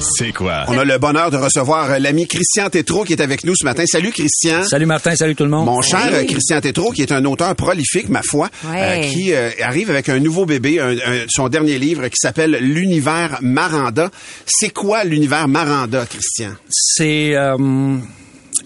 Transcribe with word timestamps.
C'est 0.00 0.32
quoi? 0.32 0.64
On 0.68 0.76
a 0.78 0.84
le 0.84 0.98
bonheur 0.98 1.30
de 1.30 1.36
recevoir 1.36 1.90
euh, 1.92 1.98
l'ami 1.98 2.26
Christian 2.26 2.68
Tétrault 2.68 3.04
qui 3.04 3.12
est 3.14 3.22
avec 3.22 3.44
nous 3.44 3.54
ce 3.56 3.64
matin. 3.64 3.84
Salut 3.86 4.10
Christian. 4.10 4.62
Salut 4.64 4.86
Martin, 4.86 5.14
salut 5.16 5.34
tout 5.34 5.44
le 5.44 5.50
monde. 5.50 5.64
Mon 5.66 5.80
cher 5.80 6.08
euh, 6.12 6.24
Christian 6.24 6.60
Tétrault, 6.60 6.90
qui 6.92 7.02
est 7.02 7.12
un 7.12 7.24
auteur 7.24 7.54
prolifique, 7.56 8.08
ma 8.08 8.22
foi, 8.22 8.50
euh, 8.66 9.00
qui 9.00 9.32
euh, 9.32 9.50
arrive 9.62 9.90
avec 9.90 10.08
un 10.08 10.18
nouveau 10.20 10.44
bébé, 10.46 10.78
un- 10.80 10.90
un- 10.90 11.24
son 11.28 11.48
dernier 11.48 11.78
livre 11.78 12.06
qui 12.08 12.16
s'appelle 12.18 12.58
L'univers 12.60 13.38
Maranda. 13.40 14.10
C'est 14.46 14.70
quoi 14.70 15.04
l'univers 15.04 15.48
Maranda, 15.48 16.04
Christian? 16.06 16.50
C'est 16.68 17.34
euh, 17.34 17.96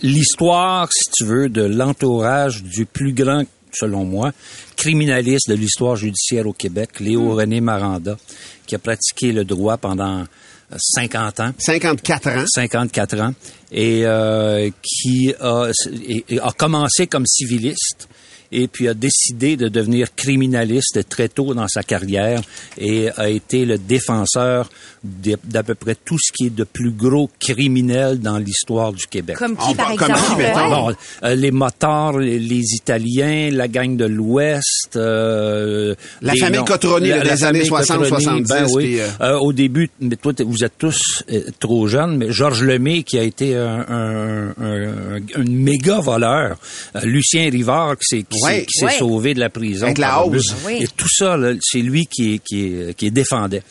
l'histoire, 0.02 0.88
si 0.92 1.10
tu 1.12 1.24
veux, 1.24 1.48
de 1.48 1.62
l'entourage 1.62 2.62
du 2.64 2.84
plus 2.84 3.12
grand, 3.12 3.44
selon 3.78 4.04
moi, 4.04 4.32
criminaliste 4.76 5.48
de 5.48 5.54
l'histoire 5.54 5.96
judiciaire 5.96 6.46
au 6.46 6.52
Québec, 6.52 7.00
Léo 7.00 7.34
René 7.34 7.60
Maranda, 7.60 8.16
qui 8.66 8.74
a 8.74 8.78
pratiqué 8.78 9.32
le 9.32 9.44
droit 9.44 9.76
pendant 9.76 10.20
euh, 10.20 10.76
50 10.78 11.40
ans. 11.40 11.52
54 11.58 12.28
ans. 12.28 12.44
54 12.46 13.20
ans 13.20 13.34
et 13.72 14.04
euh, 14.04 14.70
qui 14.82 15.32
a, 15.40 15.70
et- 16.06 16.24
et 16.28 16.40
a 16.40 16.50
commencé 16.56 17.06
comme 17.06 17.26
civiliste 17.26 18.08
et 18.52 18.68
puis 18.68 18.88
a 18.88 18.94
décidé 18.94 19.56
de 19.56 19.68
devenir 19.68 20.14
criminaliste 20.14 21.08
très 21.08 21.28
tôt 21.28 21.54
dans 21.54 21.68
sa 21.68 21.82
carrière 21.82 22.40
et 22.78 23.08
a 23.16 23.28
été 23.28 23.64
le 23.64 23.78
défenseur 23.78 24.70
d'à 25.04 25.62
peu 25.62 25.74
près 25.74 25.94
tout 25.94 26.16
ce 26.20 26.32
qui 26.32 26.46
est 26.46 26.54
de 26.54 26.64
plus 26.64 26.90
gros 26.90 27.30
criminel 27.38 28.18
dans 28.20 28.38
l'histoire 28.38 28.92
du 28.92 29.06
Québec. 29.06 29.36
Comme 29.36 29.56
qui, 29.56 29.74
par 29.74 29.94
comme 29.96 30.10
exemple? 30.10 30.42
qui. 30.42 30.52
Bon, 30.70 30.92
euh, 31.24 31.34
les 31.34 31.50
motards, 31.52 32.18
les, 32.18 32.38
les 32.38 32.74
Italiens, 32.74 33.50
la 33.52 33.68
gang 33.68 33.96
de 33.96 34.06
l'Ouest, 34.06 34.96
euh, 34.96 35.94
La 36.20 36.34
famille 36.34 36.64
Cotroni, 36.64 37.08
des 37.12 37.20
famille 37.20 37.44
années 37.44 37.64
60, 37.64 37.98
Cotroni, 37.98 38.24
70, 38.24 38.48
ben 38.48 38.66
oui. 38.72 38.98
euh, 39.00 39.08
Euh, 39.20 39.38
au 39.38 39.52
début, 39.52 39.88
mais 40.00 40.16
toi, 40.16 40.32
vous 40.44 40.64
êtes 40.64 40.76
tous 40.78 41.22
euh, 41.32 41.42
trop 41.60 41.86
jeunes, 41.86 42.16
mais 42.16 42.32
Georges 42.32 42.62
Lemay, 42.64 43.02
qui 43.04 43.18
a 43.18 43.22
été 43.22 43.56
un, 43.56 43.84
un, 43.88 44.48
un, 44.48 45.16
un- 45.16 45.20
un 45.36 45.44
méga 45.44 46.00
voleur, 46.00 46.58
euh, 46.96 47.00
Lucien 47.04 47.48
Rivard, 47.50 47.96
qui 47.98 48.16
s'est 48.16 48.24
qui 48.38 48.44
Ouais. 48.44 48.66
s'est- 48.68 48.84
Ouais. 48.86 48.92
sauvé 48.98 49.34
de 49.34 49.40
la 49.40 49.50
prison. 49.50 49.86
Avec 49.86 49.98
la 49.98 50.24
hausse. 50.24 50.54
Oui. 50.66 50.78
Et 50.82 50.86
tout 50.88 51.08
ça, 51.08 51.36
c'est 51.60 51.80
lui 51.80 52.06
qui, 52.06 52.40
qui, 52.40 52.72
qui 52.96 53.10
défendait. 53.10 53.62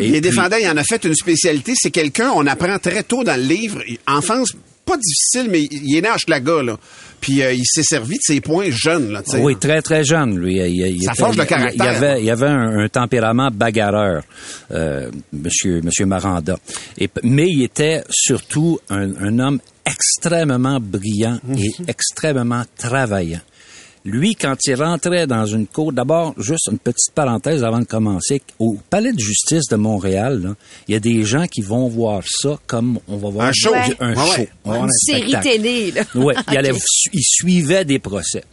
Et 0.00 0.06
Il 0.06 0.12
les 0.12 0.20
défendait, 0.20 0.62
il 0.62 0.68
en 0.68 0.76
a 0.76 0.84
fait 0.84 1.04
une 1.04 1.14
spécialité. 1.14 1.72
C'est 1.76 1.90
quelqu'un, 1.90 2.30
on 2.34 2.46
apprend 2.46 2.78
très 2.78 3.02
tôt 3.02 3.22
dans 3.24 3.36
le 3.40 3.46
livre, 3.46 3.82
enfance 4.06 4.52
pas 4.84 4.96
difficile, 4.96 5.50
mais 5.50 5.62
il 5.62 5.96
est 5.96 6.00
né 6.00 6.06
à 6.08 6.14
Hochelaga, 6.14 6.62
là. 6.62 6.78
Puis 7.20 7.42
euh, 7.42 7.52
il 7.52 7.64
s'est 7.66 7.82
servi 7.82 8.14
de 8.14 8.20
ses 8.22 8.40
points 8.40 8.70
jeunes, 8.70 9.10
là. 9.10 9.22
Oui, 9.40 9.56
très 9.56 9.82
très 9.82 10.04
jeune, 10.04 10.38
lui. 10.38 10.58
Il, 10.58 10.66
il- 10.66 10.96
il 10.98 11.02
Ça 11.02 11.10
était- 11.12 11.22
forge 11.22 11.36
le 11.36 11.44
caractère. 11.44 11.74
Il 11.92 12.04
avait, 12.04 12.22
il 12.22 12.30
avait 12.30 12.46
un, 12.46 12.78
un 12.84 12.88
tempérament 12.88 13.50
bagarreur, 13.52 14.22
euh, 14.70 15.10
Monsieur 15.32 15.80
Monsieur 15.82 16.06
Maranda. 16.06 16.56
Et, 16.98 17.08
mais 17.24 17.48
il 17.48 17.64
était 17.64 18.04
surtout 18.10 18.78
un, 18.88 19.10
un 19.20 19.38
homme 19.40 19.58
extrêmement 19.84 20.78
brillant 20.80 21.40
et 21.58 21.70
Mhm. 21.80 21.86
extrêmement 21.88 22.62
travaillant. 22.78 23.40
Lui, 24.06 24.36
quand 24.36 24.54
il 24.66 24.74
rentrait 24.76 25.26
dans 25.26 25.44
une 25.46 25.66
cour, 25.66 25.92
d'abord, 25.92 26.32
juste 26.38 26.68
une 26.70 26.78
petite 26.78 27.12
parenthèse 27.12 27.64
avant 27.64 27.80
de 27.80 27.84
commencer, 27.86 28.40
au 28.60 28.76
Palais 28.88 29.12
de 29.12 29.18
justice 29.18 29.66
de 29.68 29.74
Montréal, 29.76 30.40
là, 30.42 30.54
il 30.86 30.92
y 30.92 30.96
a 30.96 31.00
des 31.00 31.24
gens 31.24 31.46
qui 31.48 31.60
vont 31.60 31.88
voir 31.88 32.22
ça 32.24 32.56
comme 32.68 33.00
on 33.08 33.16
va 33.16 33.30
voir 33.30 33.46
Un 33.48 33.52
show. 33.52 33.74
un 33.98 34.10
Ouais, 34.10 34.14
show. 34.14 34.40
ouais. 34.40 34.48
On 34.64 34.70
va 34.70 34.78
Une 34.78 34.84
un 34.84 34.88
série 34.92 35.20
spectacle. 35.22 35.48
télé, 35.48 35.90
là. 35.90 36.02
Oui, 36.14 36.34
il, 36.52 36.56
allait, 36.56 36.70
Ok. 36.72 36.78
il 37.12 37.22
suivait 37.24 37.84
des 37.84 37.98
procès. 37.98 38.44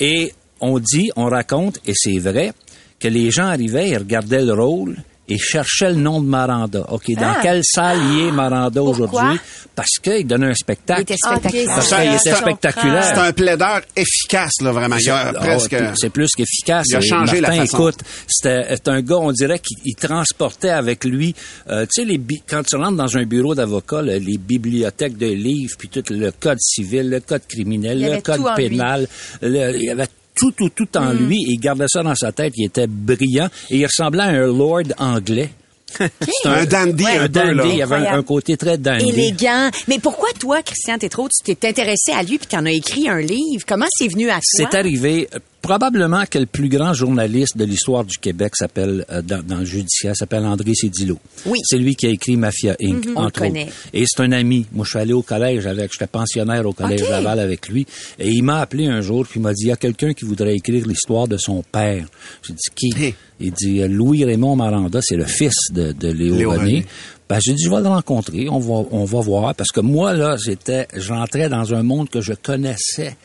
Et 0.00 0.32
on 0.62 0.78
dit, 0.78 1.10
on 1.14 1.26
raconte, 1.26 1.78
et 1.86 1.92
c'est 1.94 2.18
vrai, 2.18 2.54
que 2.98 3.08
les 3.08 3.30
gens 3.30 3.48
arrivaient, 3.48 3.90
ils 3.90 3.98
regardaient 3.98 4.44
le 4.46 4.54
rôle 4.54 4.96
et 5.28 5.38
cherchaient 5.38 5.90
le 5.90 5.96
nom 5.96 6.20
de 6.20 6.26
Maranda. 6.26 6.84
OK, 6.90 7.04
dans 7.14 7.34
Ah. 7.36 7.38
quelle 7.42 7.62
salle 7.64 7.98
il 8.12 8.28
est 8.28 8.30
Maranda 8.32 8.82
aujourd'hui? 8.82 9.38
Parce 9.74 9.98
qu'il 10.02 10.26
donnait 10.26 10.46
un 10.46 10.50
Il 10.50 10.56
spectacle. 10.56 11.02
était 11.02 11.16
spectaculaire. 11.16 11.66
Parce 11.74 11.88
qu'il 11.88 12.14
était 12.14 12.30
un- 12.30 12.34
spectaculaire. 12.36 13.04
C'est 13.04 13.18
un 13.20 13.32
plaideur 13.32 13.80
efficace, 13.94 14.52
là, 14.62 14.72
vraiment. 14.72 14.96
Il 14.98 15.10
a 15.10 15.28
Ah, 15.28 15.32
presque... 15.34 15.76
c'est 15.96 16.10
plus 16.10 16.28
qu'efficace. 16.36 16.86
Il 16.90 16.96
a 16.96 17.00
changé 17.00 17.40
la 17.40 17.52
façon. 17.52 17.62
écoute, 17.64 17.98
c'était 18.28 18.64
un 18.86 19.02
gars, 19.02 19.16
on 19.16 19.32
dirait 19.32 19.58
qu'il 19.58 19.76
il 19.84 19.94
transportait 19.94 20.70
avec 20.70 21.04
lui, 21.04 21.34
euh, 21.70 21.84
tu 21.86 22.02
sais, 22.02 22.04
les 22.04 22.18
bi- 22.18 22.42
quand 22.48 22.62
tu 22.64 22.76
rentres 22.76 22.96
dans 22.96 23.16
un 23.16 23.24
bureau 23.24 23.54
d'avocat, 23.54 24.02
là, 24.02 24.18
les 24.18 24.38
bibliothèques 24.38 25.16
de 25.18 25.26
livres, 25.26 25.74
puis 25.78 25.88
tout 25.88 26.02
le 26.10 26.30
code 26.30 26.58
civil, 26.60 27.10
le 27.10 27.20
code 27.20 27.42
criminel, 27.48 27.98
Il 28.00 28.06
y 28.06 28.10
le 28.10 28.20
code 28.20 28.42
pénal, 28.56 29.06
le- 29.42 29.76
il 29.76 29.82
y 29.84 29.90
avait 29.90 30.06
tout, 30.36 30.52
tout, 30.52 30.68
tout 30.68 30.96
en 30.96 31.12
lui, 31.12 31.38
et 31.42 31.52
il 31.52 31.58
gardait 31.58 31.86
ça 31.88 32.02
dans 32.02 32.14
sa 32.14 32.30
tête, 32.32 32.52
il 32.56 32.66
était 32.66 32.86
brillant, 32.86 33.48
et 33.70 33.78
il 33.78 33.86
ressemblait 33.86 34.22
à 34.22 34.26
un 34.26 34.46
lord 34.46 34.82
anglais. 34.98 35.50
C'est 35.98 36.48
Un 36.48 36.64
dandy, 36.64 37.04
Ouais, 37.04 37.16
un 37.16 37.24
un 37.24 37.28
peu, 37.28 37.38
là. 37.40 37.54
dandy, 37.54 37.76
il 37.76 37.82
avait 37.82 38.06
un, 38.08 38.22
côté 38.22 38.56
très 38.56 38.76
dandy. 38.76 39.08
Élégant. 39.08 39.70
Mais 39.88 39.98
pourquoi 39.98 40.28
toi, 40.38 40.60
Christian 40.62 40.98
Tétrault, 40.98 41.28
tu 41.28 41.54
t'es 41.54 41.68
intéressé 41.68 42.12
à 42.12 42.22
lui 42.22 42.38
puis 42.38 42.48
tu 42.48 42.56
en 42.56 42.66
as 42.66 42.72
écrit 42.72 43.08
un 43.08 43.20
livre? 43.20 43.64
Comment 43.66 43.86
c'est 43.96 44.08
venu 44.08 44.28
à 44.28 44.34
toi? 44.34 44.40
C'est 44.42 44.74
arrivé 44.74 45.28
probablement 45.66 46.24
que 46.30 46.38
le 46.38 46.46
plus 46.46 46.68
grand 46.68 46.94
journaliste 46.94 47.56
de 47.56 47.64
l'histoire 47.64 48.04
du 48.04 48.16
Québec 48.18 48.54
s'appelle 48.54 49.04
euh, 49.10 49.20
dans, 49.20 49.42
dans 49.44 49.58
le 49.58 49.64
judiciaire 49.64 50.14
s'appelle 50.14 50.44
André 50.44 50.74
Cédillo. 50.74 51.18
Oui. 51.44 51.58
C'est 51.64 51.78
lui 51.78 51.96
qui 51.96 52.06
a 52.06 52.10
écrit 52.10 52.36
Mafia 52.36 52.76
Inc. 52.80 53.04
Mhm, 53.04 53.12
on 53.16 53.20
le 53.20 53.26
entre 53.26 53.26
autres. 53.26 53.40
connaît. 53.40 53.68
Et 53.92 54.04
c'est 54.06 54.22
un 54.22 54.30
ami. 54.30 54.66
Moi, 54.72 54.84
je 54.84 54.90
suis 54.90 54.98
allé 55.00 55.12
au 55.12 55.22
collège 55.22 55.66
avec, 55.66 55.90
j'étais 55.92 56.06
pensionnaire 56.06 56.64
au 56.66 56.72
collège. 56.72 57.02
Laval 57.10 57.40
avec 57.40 57.68
lui, 57.68 57.84
et 58.18 58.28
il 58.28 58.42
m'a 58.42 58.60
appelé 58.60 58.86
un 58.86 59.00
jour 59.00 59.26
puis 59.26 59.40
il 59.40 59.42
m'a 59.42 59.52
dit 59.52 59.64
il 59.64 59.68
y 59.68 59.72
a 59.72 59.76
quelqu'un 59.76 60.12
qui 60.12 60.24
voudrait 60.24 60.54
écrire 60.54 60.86
l'histoire 60.86 61.26
de 61.26 61.36
son 61.36 61.64
père. 61.64 62.06
J'ai 62.42 62.52
dit 62.52 62.70
qui? 62.74 63.02
Hey. 63.02 63.14
Il 63.40 63.52
dit 63.52 63.82
euh, 63.82 63.88
Louis 63.88 64.24
Raymond 64.24 64.54
Maranda, 64.54 65.00
c'est 65.02 65.16
le 65.16 65.24
fils 65.26 65.72
de, 65.72 65.90
de 65.92 66.08
Léo, 66.08 66.36
Léo 66.36 66.50
René. 66.52 66.62
René. 66.62 66.86
Ben, 67.28 67.38
j'ai 67.44 67.54
dit, 67.54 67.64
je 67.64 67.70
vais 67.70 67.80
le 67.80 67.88
rencontrer, 67.88 68.48
on 68.48 68.60
va, 68.60 68.86
on 68.92 69.04
va 69.04 69.20
voir, 69.20 69.52
parce 69.56 69.72
que 69.72 69.80
moi, 69.80 70.12
là, 70.14 70.36
j'étais, 70.36 70.86
j'entrais 70.94 71.48
dans 71.48 71.74
un 71.74 71.82
monde 71.82 72.08
que 72.08 72.20
je 72.20 72.34
connaissais 72.34 73.16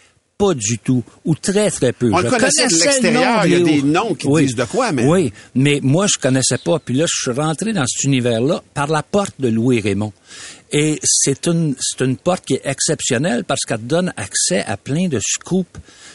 pas 0.41 0.53
du 0.55 0.79
tout, 0.79 1.03
ou 1.23 1.35
très, 1.35 1.69
très 1.69 1.93
peu. 1.93 2.09
On 2.11 2.17
je 2.17 2.23
le 2.23 2.29
connaissait 2.31 2.67
de 2.67 2.73
l'extérieur, 2.83 3.45
il 3.45 3.51
y 3.51 3.55
a 3.55 3.59
des 3.59 3.81
noms 3.83 4.15
qui 4.15 4.27
Oui. 4.27 4.45
disent 4.47 4.55
de 4.55 4.63
quoi, 4.65 4.91
mais... 4.91 5.05
Oui, 5.05 5.31
mais 5.53 5.79
moi, 5.83 6.07
je 6.07 6.17
connaissais 6.19 6.57
pas. 6.57 6.79
Puis 6.79 6.95
là, 6.95 7.05
je 7.07 7.21
suis 7.21 7.39
rentré 7.39 7.73
dans 7.73 7.85
cet 7.85 8.03
univers-là 8.05 8.63
par 8.73 8.87
la 8.87 9.03
porte 9.03 9.35
de 9.39 9.49
Louis 9.49 9.81
Raymond. 9.81 10.13
Et 10.73 10.99
c'est 11.03 11.47
une, 11.47 11.75
c'est 11.81 12.03
une 12.05 12.15
porte 12.15 12.45
qui 12.45 12.53
est 12.53 12.61
exceptionnelle 12.63 13.43
parce 13.43 13.61
qu'elle 13.67 13.79
te 13.79 13.83
donne 13.85 14.13
accès 14.15 14.63
à 14.65 14.77
plein 14.77 15.07
de 15.09 15.19
scoops. 15.19 15.67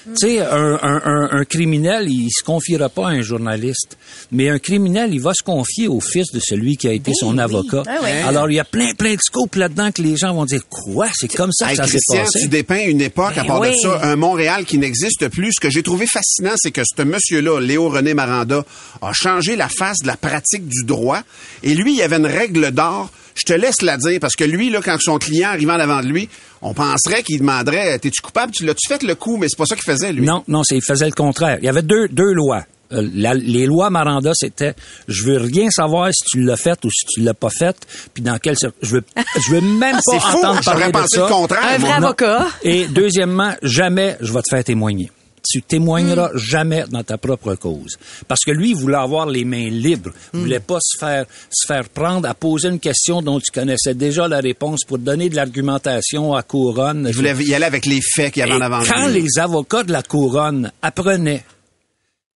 Tu 0.07 0.13
sais, 0.15 0.41
un, 0.41 0.79
un, 0.83 1.03
un, 1.05 1.29
un 1.33 1.45
criminel, 1.45 2.09
il 2.09 2.31
se 2.31 2.43
confiera 2.45 2.89
pas 2.89 3.09
à 3.09 3.11
un 3.11 3.23
journaliste. 3.23 3.99
Mais 4.33 4.49
un 4.49 4.59
criminel, 4.59 5.13
il 5.13 5.21
va 5.21 5.33
se 5.37 5.43
confier 5.43 5.89
au 5.89 6.01
fils 6.01 6.31
de 6.33 6.41
celui 6.41 6.77
qui 6.77 6.89
a 6.89 6.93
été 6.93 7.13
son 7.13 7.37
avocat. 7.39 7.83
Ah 7.87 7.99
oui. 8.03 8.11
Alors, 8.25 8.49
il 8.51 8.55
y 8.55 8.61
a 8.61 8.65
plein, 8.65 8.95
plein 8.95 9.15
de 9.15 9.21
scoops 9.21 9.57
là-dedans 9.57 9.91
que 9.93 10.01
les 10.03 10.17
gens 10.17 10.33
vont 10.33 10.45
dire, 10.47 10.63
quoi? 10.69 11.09
C'est 11.15 11.35
comme 11.35 11.51
ça 11.53 11.67
que 11.67 11.71
Hey, 11.73 11.77
ça 11.77 11.87
s'est 11.87 11.99
passé? 12.17 12.41
tu 12.41 12.49
dépeins 12.49 12.87
une 12.87 13.01
époque, 13.01 13.37
à 13.37 13.43
Ben 13.43 13.49
part 13.49 13.61
de 13.61 13.73
ça, 13.75 14.01
un 14.05 14.17
Montréal 14.17 14.65
qui 14.65 14.79
n'existe 14.79 15.29
plus. 15.29 15.53
Ce 15.55 15.61
que 15.61 15.71
j'ai 15.71 15.83
trouvé 15.83 16.07
fascinant, 16.07 16.55
c'est 16.57 16.71
que 16.71 16.83
ce 16.85 17.03
monsieur-là, 17.03 17.61
Léo 17.61 17.89
René 17.91 18.15
Maranda, 18.15 18.65
a 19.03 19.13
changé 19.13 19.57
la 19.57 19.69
face 19.69 19.99
de 20.03 20.07
la 20.07 20.17
pratique 20.17 20.67
du 20.69 20.85
droit. 20.85 21.21
Et 21.63 21.75
lui, 21.75 21.93
il 21.93 21.99
y 21.99 22.03
avait 22.03 22.17
une 22.17 22.27
règle 22.27 22.71
d'or. 22.71 23.11
Je 23.37 23.45
te 23.45 23.53
laisse 23.53 23.83
la 23.83 23.97
dire, 23.99 24.19
parce 24.21 24.35
que 24.35 24.45
lui, 24.45 24.71
là, 24.71 24.81
quand 24.83 24.97
son 25.01 25.19
client 25.19 25.51
arrivant 25.51 25.79
devant 25.79 26.01
de 26.01 26.07
lui, 26.07 26.29
on 26.63 26.75
penserait 26.75 27.23
qu'il 27.23 27.39
demanderait, 27.41 27.99
t'es-tu 27.99 28.23
coupable? 28.23 28.53
Tu 28.53 28.65
l'as-tu 28.65 28.89
fait 28.89 29.03
le 29.03 29.15
coup? 29.15 29.37
Mais 29.37 29.47
c'est 29.49 29.59
pas 29.59 29.67
ça 29.67 29.77
qu'il 29.77 29.85
faisait, 29.85 30.13
lui. 30.13 30.27
Non, 30.27 30.43
non, 30.49 30.63
c'est, 30.65 30.77
il 30.77 30.83
faisait 30.83 31.07
le 31.07 31.13
contraire. 31.13 31.59
Il 31.61 31.65
y 31.67 31.69
avait 31.69 31.83
deux, 31.83 32.09
deux 32.09 32.33
lois. 32.33 32.65
Euh, 32.93 33.05
la- 33.15 33.35
les 33.35 33.67
lois 33.67 33.91
Maranda, 33.91 34.31
c'était 34.33 34.75
je 35.09 35.25
veux 35.25 35.39
rien 35.39 35.69
savoir 35.71 36.09
si 36.15 36.23
tu 36.31 36.41
l'as 36.43 36.57
fait 36.57 36.79
ou 36.85 36.89
si 36.91 37.05
tu 37.07 37.21
l'as 37.21 37.35
pas 37.35 37.51
fait, 37.51 37.77
puis 38.15 38.23
dans 38.23 38.39
quel 38.39 38.55
cir- 38.55 38.71
je 38.81 38.93
veux 38.95 39.05
je 39.45 39.51
veux 39.55 39.61
même 39.61 39.97
pas 39.97 40.01
C'est 40.13 40.21
fou, 40.21 40.39
entendre 40.39 40.61
j'aurais 40.63 40.79
parler 40.79 40.87
de 40.87 40.91
pensé 40.93 41.17
ça. 41.17 41.23
le 41.25 41.29
contraire, 41.29 41.63
Un 41.65 41.79
vrai 41.79 41.89
Non. 42.01 42.07
avocat. 42.07 42.47
Et 42.63 42.87
deuxièmement, 42.87 43.55
jamais 43.61 44.17
je 44.21 44.33
vais 44.33 44.39
te 44.41 44.49
faire 44.55 44.63
témoigner. 44.63 45.11
Tu 45.49 45.63
témoigneras 45.63 46.31
Hmm. 46.33 46.39
jamais 46.39 46.85
dans 46.91 47.03
ta 47.03 47.19
propre 47.19 47.55
cause. 47.55 47.97
Parce 48.29 48.41
que 48.45 48.51
lui, 48.51 48.71
il 48.71 48.77
voulait 48.77 48.97
avoir 48.97 49.27
les 49.27 49.45
mains 49.45 49.69
libres. 49.71 50.11
Il 50.35 50.41
voulait 50.41 50.61
pas 50.61 50.79
se 50.81 50.99
faire, 50.99 51.27
se 51.51 51.67
faire 51.67 51.89
prendre 51.89 52.29
à 52.29 52.35
poser 52.35 52.69
une 52.69 52.81
question 52.81 53.23
dont 53.23 53.39
tu 53.39 53.51
connaissais 53.53 53.95
déjà 53.95 54.29
la 54.29 54.41
réponse 54.41 54.81
pour 54.87 54.99
donner 54.99 55.29
de 55.29 55.37
l'argumentation 55.37 56.35
à 56.35 56.43
couronne. 56.43 57.07
Il 57.09 57.15
voulait 57.15 57.35
y 57.45 57.55
aller 57.55 57.65
avec 57.65 57.87
les 57.87 58.01
faits 58.15 58.35
qu'il 58.35 58.41
y 58.41 58.43
avait 58.45 58.55
en 58.55 58.61
avant 58.61 58.83
quand 58.85 59.09
lui. 59.09 59.23
les 59.23 59.39
avocats 59.39 59.83
de 59.85 59.93
la 59.93 60.03
couronne 60.03 60.71
apprenaient 60.83 61.45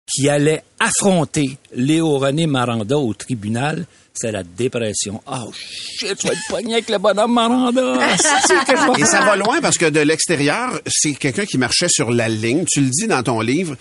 qu'il 0.08 0.28
allait 0.28 0.62
affronter 0.80 1.58
Léo 1.74 2.18
René 2.18 2.46
Maranda 2.46 2.96
au 2.98 3.12
tribunal, 3.14 3.86
c'est 4.14 4.32
la 4.32 4.42
dépression. 4.42 5.20
Oh 5.26 5.52
shit, 5.54 6.16
tu 6.16 6.26
vas 6.26 6.32
être 6.32 6.40
pogné 6.48 6.72
avec 6.74 6.88
le 6.88 6.98
bonhomme 6.98 7.34
Maranda. 7.34 7.80
Je 8.16 8.94
vais 8.94 9.00
Et 9.02 9.04
ça 9.04 9.20
va 9.20 9.36
loin 9.36 9.60
parce 9.60 9.78
que 9.78 9.86
de 9.86 10.00
l'extérieur, 10.00 10.80
c'est 10.86 11.14
quelqu'un 11.14 11.44
qui 11.44 11.58
marchait 11.58 11.88
sur 11.88 12.10
la 12.10 12.28
ligne. 12.28 12.64
Tu 12.70 12.80
le 12.80 12.90
dis 12.90 13.06
dans 13.06 13.22
ton 13.22 13.40
livre. 13.40 13.76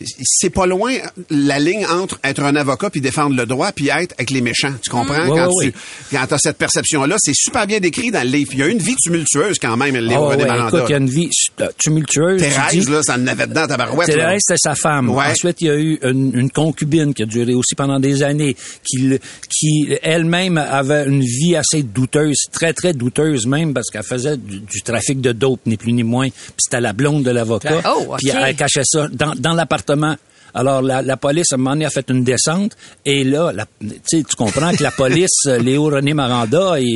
C'est 0.00 0.50
pas 0.50 0.66
loin 0.66 0.94
la 1.30 1.58
ligne 1.58 1.84
entre 1.86 2.20
être 2.22 2.40
un 2.42 2.54
avocat 2.54 2.88
puis 2.90 3.00
défendre 3.00 3.34
le 3.34 3.46
droit 3.46 3.72
puis 3.72 3.88
être 3.88 4.14
avec 4.16 4.30
les 4.30 4.40
méchants. 4.40 4.72
Tu 4.82 4.90
comprends? 4.90 5.24
Mm. 5.24 5.28
Quand 5.28 5.48
Ouais, 5.58 5.72
tu 6.10 6.16
quand 6.16 6.32
as 6.32 6.38
cette 6.38 6.56
perception-là, 6.58 7.16
c'est 7.18 7.34
super 7.34 7.66
bien 7.66 7.80
décrit 7.80 8.10
dans 8.12 8.22
le 8.22 8.28
livre. 8.30 8.50
Il 8.52 8.58
y 8.60 8.62
a 8.62 8.68
une 8.68 8.78
vie 8.78 8.94
tumultueuse 9.02 9.58
quand 9.60 9.76
même, 9.76 9.96
Léo 9.96 10.24
Ah 10.24 10.28
René 10.28 10.44
ouais, 10.44 10.58
écoute, 10.68 10.82
il 10.88 10.92
y 10.92 10.94
a 10.94 10.98
une 10.98 11.08
vie 11.10 11.28
euh, 11.60 11.68
tumultueuse. 11.78 12.40
tu 12.42 12.48
Thérèse, 12.48 12.84
dis- 12.86 12.90
là, 12.92 13.02
ça 13.02 13.14
en 13.16 13.26
avait 13.26 13.46
dedans, 13.48 13.66
tabarouette. 13.66 14.08
là. 14.08 14.14
Thérèse, 14.14 14.40
c'était 14.46 14.58
sa 14.62 14.74
femme. 14.76 15.10
Ouais. 15.10 15.24
Ensuite, 15.32 15.60
il 15.62 15.66
y 15.66 15.70
a 15.70 15.76
eu 15.76 15.98
une, 16.02 16.30
une 16.38 16.50
concubine 16.50 17.12
qui 17.12 17.24
a 17.24 17.26
duré 17.26 17.54
aussi 17.54 17.74
pendant 17.74 17.98
des 17.98 18.22
années, 18.22 18.54
qui, 18.84 18.98
le- 18.98 19.18
qui 19.50 19.88
elle-même 20.02 20.58
avait 20.58 21.06
une 21.06 21.22
vie 21.22 21.56
assez 21.56 21.82
douteuse, 21.82 22.36
très, 22.52 22.72
très 22.72 22.92
douteuse 22.92 23.46
même, 23.46 23.74
parce 23.74 23.88
qu'elle 23.90 24.04
faisait 24.04 24.36
du, 24.36 24.60
du 24.60 24.82
trafic 24.82 25.20
de 25.20 25.32
dope, 25.32 25.60
ni 25.66 25.76
plus 25.76 25.92
ni 25.92 26.04
moins. 26.04 26.28
Puis 26.28 26.54
c'était 26.58 26.80
la 26.80 26.92
blonde 26.92 27.24
de 27.24 27.30
l'avocat. 27.32 27.80
Oh, 27.84 28.04
ok. 28.10 28.18
Puis 28.18 28.28
elle 28.28 28.54
cachait 28.54 28.82
ça 28.84 29.08
dans, 29.08 29.34
dans 29.34 29.54
l'appartement 29.54 29.87
comportement 29.88 30.18
alors, 30.54 30.82
la, 30.82 31.02
la 31.02 31.16
police, 31.16 31.52
à 31.52 31.54
un 31.54 31.58
moment 31.58 31.70
donné, 31.72 31.84
a 31.84 31.90
fait 31.90 32.06
une 32.10 32.24
descente. 32.24 32.72
Et 33.04 33.24
là, 33.24 33.52
la- 33.52 33.66
tu 33.80 33.88
sais, 34.04 34.22
tu 34.28 34.36
comprends 34.36 34.72
que 34.74 34.82
la 34.82 34.90
police, 34.90 35.30
euh, 35.46 35.58
Léo 35.58 35.84
René 35.84 36.14
Maranda, 36.14 36.78
il- 36.80 36.86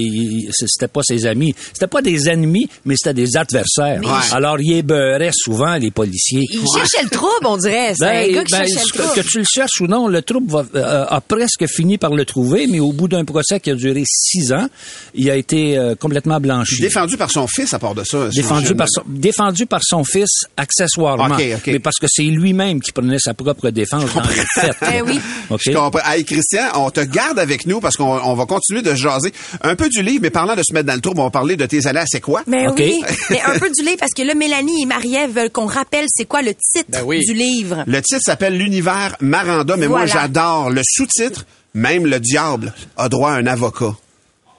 il- 0.46 0.50
c'était 0.52 0.88
pas 0.88 1.02
ses 1.02 1.26
amis. 1.26 1.54
C'était 1.72 1.87
pas 1.87 2.02
des 2.02 2.28
ennemis, 2.28 2.69
mais 2.84 2.94
c'était 2.96 3.14
des 3.14 3.37
adversaires. 3.37 4.00
Ouais. 4.02 4.08
Alors, 4.32 4.56
il 4.60 4.72
ébeuraient 4.72 5.31
souvent 5.32 5.76
les 5.76 5.90
policiers. 5.90 6.43
Il 6.50 6.64
cherchait 6.75 7.02
le 7.04 7.10
trouble, 7.10 7.44
on 7.46 7.56
dirait. 7.56 7.94
C'est 7.96 8.04
un 8.04 8.32
gars 8.32 8.44
qui 8.44 8.52
ben, 8.52 8.58
cherchait 8.66 8.75
que, 8.93 8.99
le 8.99 9.04
trouble. 9.04 9.14
que 9.22 9.28
tu 9.28 9.38
le 9.38 9.44
cherches 9.44 9.81
ou 9.81 9.87
non, 9.87 10.08
le 10.08 10.22
trouble 10.22 10.50
va- 10.50 10.64
euh, 10.75 11.04
a 11.08 11.20
presque 11.20 11.66
fini 11.66 11.99
par 11.99 12.10
le 12.14 12.25
trouver, 12.25 12.66
mais 12.66 12.81
au 12.81 12.93
bout 12.93 13.08
d'un 13.08 13.25
procès 13.25 13.60
qui 13.60 13.70
a 13.70 13.75
duré 13.75 14.02
six 14.06 14.52
ans, 14.52 14.69
il 15.14 15.31
a 15.31 15.37
été 15.37 15.76
euh, 15.78 15.94
complètement 15.94 16.40
blanchi. 16.40 16.81
Défendu 16.81 17.16
par 17.16 17.31
son 17.31 17.46
fils 17.46 17.72
à 17.75 17.78
part 17.78 17.94
de 17.94 18.04
ça. 18.04 18.28
Défendu 18.34 18.75
par, 18.75 18.87
son, 18.90 19.02
défendu 19.06 19.66
par 19.66 19.81
son 19.82 20.04
fils 20.04 20.44
accessoirement. 20.56 21.34
Ok, 21.34 21.43
ok. 21.56 21.66
Mais 21.66 21.78
parce 21.78 21.96
que 21.99 22.06
c'est 22.08 22.22
lui-même 22.22 22.81
qui 22.81 22.93
prenait 22.93 23.19
sa 23.19 23.34
propre 23.42 23.70
défense 23.70 24.12
dans 24.14 24.22
les 24.22 24.44
faits. 24.54 24.76
Eh 24.94 25.02
oui. 25.02 25.20
OK? 25.50 25.60
Je 25.64 25.72
comprends. 25.72 26.00
Hey, 26.10 26.24
Christian, 26.24 26.64
on 26.76 26.90
te 26.90 27.00
garde 27.00 27.38
avec 27.38 27.66
nous 27.66 27.80
parce 27.80 27.96
qu'on 27.96 28.04
on 28.24 28.34
va 28.34 28.46
continuer 28.46 28.82
de 28.82 28.94
jaser 28.94 29.32
un 29.62 29.74
peu 29.76 29.88
du 29.88 30.02
livre, 30.02 30.20
mais 30.22 30.30
parlant 30.30 30.54
de 30.56 30.62
se 30.62 30.72
mettre 30.72 30.86
dans 30.86 30.94
le 30.94 31.00
trouble, 31.00 31.20
on 31.20 31.24
va 31.24 31.30
parler 31.30 31.56
de 31.56 31.66
tes 31.66 31.86
allées 31.86 32.00
à 32.00 32.04
C'est 32.06 32.20
quoi? 32.20 32.42
Mais 32.46 32.66
oui, 32.68 33.02
mais 33.30 33.40
un 33.42 33.58
peu 33.58 33.70
du 33.70 33.82
livre, 33.84 33.98
parce 33.98 34.12
que 34.12 34.22
là, 34.22 34.34
Mélanie 34.34 34.82
et 34.82 34.86
Marie-Ève 34.86 35.32
veulent 35.34 35.50
qu'on 35.50 35.66
rappelle 35.66 36.06
c'est 36.08 36.24
quoi 36.24 36.42
le 36.42 36.54
titre 36.54 36.86
Ben 36.88 37.02
oui. 37.04 37.20
du 37.26 37.34
livre. 37.34 37.84
Le 37.86 38.00
titre 38.02 38.20
s'appelle 38.24 38.56
L'univers 38.56 39.16
Maranda, 39.20 39.76
mais 39.76 39.88
moi 39.88 40.06
j'adore 40.06 40.70
le 40.70 40.82
sous-titre. 40.84 41.44
Même 41.74 42.04
le 42.06 42.20
diable 42.20 42.74
a 42.98 43.08
droit 43.08 43.30
à 43.30 43.34
un 43.36 43.46
avocat. 43.46 43.94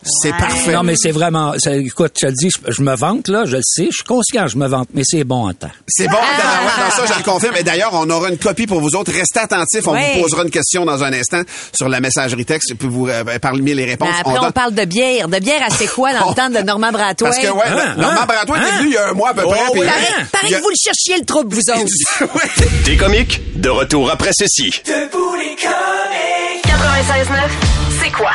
C'est 0.05 0.31
Ouais. 0.31 0.37
parfait. 0.37 0.71
Non, 0.73 0.83
mais 0.83 0.95
c'est 0.95 1.11
vraiment... 1.11 1.53
écoute, 1.53 2.13
je 2.19 2.25
te 2.27 2.31
le 2.31 2.33
dis, 2.33 2.49
je, 2.49 2.71
je 2.71 2.81
me 2.81 2.95
vante, 2.95 3.27
là, 3.27 3.43
je 3.45 3.55
le 3.57 3.61
sais, 3.63 3.87
je 3.89 3.95
suis 3.95 4.03
conscient, 4.03 4.47
je 4.47 4.57
me 4.57 4.67
vante, 4.67 4.89
mais 4.93 5.03
c'est 5.05 5.23
bon 5.23 5.47
en 5.47 5.53
temps. 5.53 5.69
C'est 5.87 6.07
bon, 6.07 6.17
Ah. 6.19 6.65
ouais, 6.65 6.83
dans 6.85 7.07
ça, 7.07 7.13
je 7.13 7.17
le 7.19 7.23
confirme. 7.23 7.55
Et 7.57 7.63
d'ailleurs, 7.63 7.91
on 7.93 8.09
aura 8.09 8.29
une 8.29 8.37
copie 8.37 8.67
pour 8.67 8.79
vous 8.81 8.95
autres. 8.95 9.11
Restez 9.11 9.39
attentifs. 9.39 9.87
On 9.87 9.93
Ouais. 9.93 10.13
vous 10.15 10.23
posera 10.23 10.43
une 10.43 10.49
question 10.51 10.85
dans 10.85 11.03
un 11.03 11.13
instant 11.13 11.41
sur 11.75 11.89
la 11.89 11.99
messagerie 11.99 12.45
texte. 12.45 12.73
Puis 12.77 12.87
vous 12.87 13.07
euh, 13.07 13.23
parmi 13.41 13.73
les 13.73 13.85
réponses. 13.85 14.09
Ben, 14.09 14.15
après, 14.19 14.37
on, 14.37 14.41
donne- 14.41 14.51
parle 14.51 14.73
de 14.73 14.85
bière. 14.85 15.27
De 15.27 15.39
bière 15.39 15.61
à 15.65 15.69
c'est 15.69 15.87
quoi 15.87 16.13
dans 16.13 16.29
le 16.29 16.35
temps 16.35 16.49
de 16.49 16.59
Normand 16.59 16.91
Bratois? 16.91 17.29
Parce 17.29 17.39
que, 17.39 17.47
ouais, 17.51 17.63
Hein, 17.67 17.95
Normand 17.97 18.21
hein, 18.21 18.25
Bratois 18.27 18.57
est 18.57 18.61
hein? 18.61 18.77
venu 18.79 18.89
il 18.89 18.93
y 18.93 18.97
a 18.97 19.09
un 19.09 19.13
mois 19.13 19.29
à 19.29 19.33
peu 19.33 19.43
près. 19.43 19.59
Oh, 19.67 19.71
puis- 19.71 19.81
oui. 19.81 19.87
Paraît, 19.87 19.99
Hein? 20.19 20.23
paraît 20.31 20.45
Il 20.47 20.51
y 20.51 20.55
a- 20.55 20.57
que 20.57 20.63
vous 20.63 20.69
le 20.69 20.75
cherchiez 20.83 21.17
le 21.19 21.25
trouble, 21.25 21.53
vous 21.55 21.61
autres. 21.71 21.91
Ouais. 22.35 22.67
Des 22.85 22.97
comiques, 22.97 23.41
de 23.59 23.69
retour 23.69 24.09
après 24.11 24.31
ceci. 24.33 24.69
96.9, 26.63 27.49
c'est 28.01 28.11
quoi? 28.11 28.31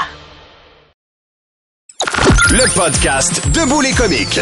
Le 2.50 2.74
podcast 2.74 3.46
Debout 3.52 3.82
les 3.82 3.92
comiques. 3.92 4.40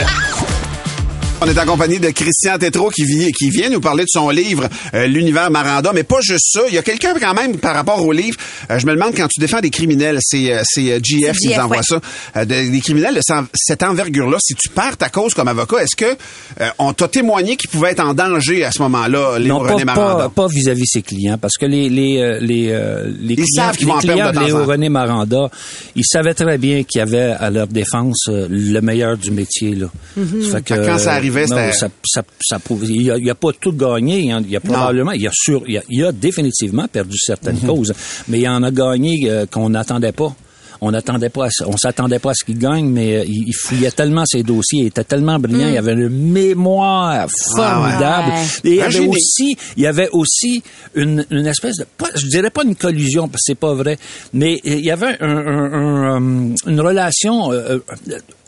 On 1.43 1.47
est 1.49 1.59
en 1.61 1.67
compagnie 1.67 2.01
de 2.01 2.09
Christian 2.11 2.57
Tétrault 2.57 2.89
qui, 2.89 3.05
vit- 3.05 3.31
qui 3.31 3.51
vient 3.51 3.69
nous 3.69 3.79
parler 3.81 4.05
de 4.05 4.09
son 4.11 4.31
livre 4.31 4.67
euh, 4.95 5.07
L'univers 5.07 5.51
Maranda, 5.51 5.93
mais 5.95 6.03
pas 6.03 6.21
juste 6.23 6.47
ça. 6.51 6.63
Il 6.69 6.75
y 6.75 6.79
a 6.79 6.83
quelqu'un 6.83 7.13
quand 7.21 7.35
même 7.35 7.59
par 7.59 7.75
rapport 7.75 8.03
au 8.05 8.11
livre. 8.11 8.39
euh, 8.71 8.79
je 8.79 8.87
me 8.87 8.95
demande 8.95 9.13
quand 9.15 9.29
tu 9.29 9.39
défends 9.39 9.61
des 9.61 9.69
criminels, 9.69 10.17
c'est 10.23 10.51
euh, 10.55 10.63
c'est 10.65 10.91
euh, 10.93 10.99
GF 11.03 11.37
qui 11.37 11.49
nous 11.49 11.53
GF, 11.53 11.61
envoie 11.63 11.77
ouais. 11.77 11.83
ça. 11.87 12.01
euh, 12.39 12.45
de- 12.47 12.71
des 12.73 12.81
criminels 12.81 13.15
de 13.17 13.21
cette- 13.23 13.45
cette 13.55 13.83
envergure-là. 13.83 14.39
Si 14.41 14.55
tu 14.55 14.71
perds 14.71 14.97
ta 14.97 15.11
cause 15.11 15.35
comme 15.35 15.47
avocat, 15.49 15.83
est-ce 15.83 15.95
que 15.95 16.07
euh, 16.07 16.69
on 16.79 16.95
t'a 16.95 17.07
témoigné 17.07 17.57
qu'il 17.57 17.69
pouvait 17.69 17.91
être 17.91 18.01
en 18.01 18.15
danger 18.15 18.65
à 18.65 18.73
ce 18.73 18.81
moment-là, 18.83 19.39
Léo 19.39 19.59
Non, 19.59 19.65
pas, 19.65 19.73
René 19.75 19.85
Maranda? 19.85 20.31
pas, 20.31 20.31
pas 20.31 20.49
vis-à-vis 20.49 20.87
ses 20.87 21.03
clients, 21.03 21.37
parce 21.39 21.59
que 21.61 21.67
les 21.67 21.91
les 21.91 22.39
les 22.41 22.69
euh, 22.71 23.13
les 23.21 23.35
clients, 23.37 23.47
savent 23.57 23.77
qu'ils 23.77 23.87
les 23.87 23.93
vont 23.93 23.99
en 23.99 24.01
perdre 24.01 24.15
clients 24.15 24.27
de 24.29 24.33
de 24.33 24.37
temps 24.39 24.57
en 24.57 24.61
Léo. 24.61 24.65
René 24.65 24.89
Maranda, 24.89 25.51
ils 25.95 26.05
savaient 26.07 26.35
très 26.35 26.57
bien 26.57 26.83
qu'il 26.83 26.99
y 27.01 27.03
avait 27.03 27.35
à 27.39 27.51
leur 27.51 27.67
défense 27.67 28.25
euh, 28.31 28.47
le 28.51 28.81
meilleur 28.81 29.19
du 29.19 29.31
métier 29.31 29.75
là. 29.75 29.89
Mm-hmm. 30.19 30.51
Ça 30.51 30.57
fait 30.59 30.63
que, 30.65 30.87
quand 30.87 30.99
ça 30.99 31.13
arrivait, 31.29 31.47
c'était- 31.47 31.73
ça, 31.73 31.89
ça, 32.05 32.23
ça 32.41 32.59
il 32.89 33.11
a, 33.11 33.17
il 33.19 33.31
a 33.31 33.35
pas 33.35 33.51
tout 33.61 33.73
gagné, 33.73 34.21
il 34.21 34.33
a, 34.33 34.41
il 34.47 34.57
a 34.57 34.61
probablement, 34.61 35.13
il 35.13 35.27
a 35.27 35.31
sur, 35.33 35.63
il 35.67 35.79
a, 35.79 35.83
il 35.89 36.05
a 36.05 36.13
définitivement 36.13 36.87
perdu 36.89 37.17
certaines 37.19 37.57
Mm-hmm. 37.57 37.67
causes, 37.67 37.93
mais 38.29 38.41
il 38.41 38.49
en 38.49 38.63
a 38.63 38.71
gagné 38.71 39.29
euh, 39.31 39.47
qu'on 39.47 39.71
n'attendait 39.71 40.13
pas. 40.13 40.35
On 40.83 40.91
n'attendait 40.91 41.31
pas, 41.31 41.47
à 41.47 41.51
ça- 41.51 41.65
on 41.67 41.77
s'attendait 41.79 42.19
pas 42.19 42.33
à 42.33 42.35
ce 42.35 42.45
qu'il 42.45 42.59
gagne, 42.59 42.85
mais 42.91 43.17
euh, 43.17 43.25
il, 43.27 43.45
il 43.49 43.55
fouillait 43.55 43.91
tellement 43.91 44.25
ses 44.27 44.43
dossiers, 44.43 44.81
il 44.83 44.87
était 44.89 45.05
tellement 45.05 45.39
brillant, 45.39 45.69
il 45.71 45.77
avait 45.79 45.95
une 45.95 46.11
mémoire 46.11 47.27
formidable. 47.55 48.33
Ouais. 48.33 48.45
Et 48.65 48.71
il 48.73 48.77
y 48.77 48.83
avait 48.83 49.07
aussi, 49.07 49.57
il 49.79 49.83
y 49.83 49.87
avait 49.87 50.11
aussi 50.13 50.63
une, 50.95 51.25
une 51.31 51.47
espèce 51.47 51.77
de, 51.77 51.87
pas, 51.97 52.09
je 52.15 52.27
dirais 52.27 52.51
pas 52.51 52.63
une 52.65 52.75
collusion 52.77 53.27
parce 53.27 53.41
que 53.43 53.53
c'est 53.53 53.55
pas 53.59 53.73
vrai, 53.73 53.97
mais 54.35 54.61
il 54.65 54.85
y 54.85 54.91
avait 54.91 55.17
un, 55.21 55.29
un- 55.37 55.73
un, 55.73 56.21
euh, 56.51 56.55
une 56.67 56.81
relation 56.81 57.53
euh, 57.53 57.79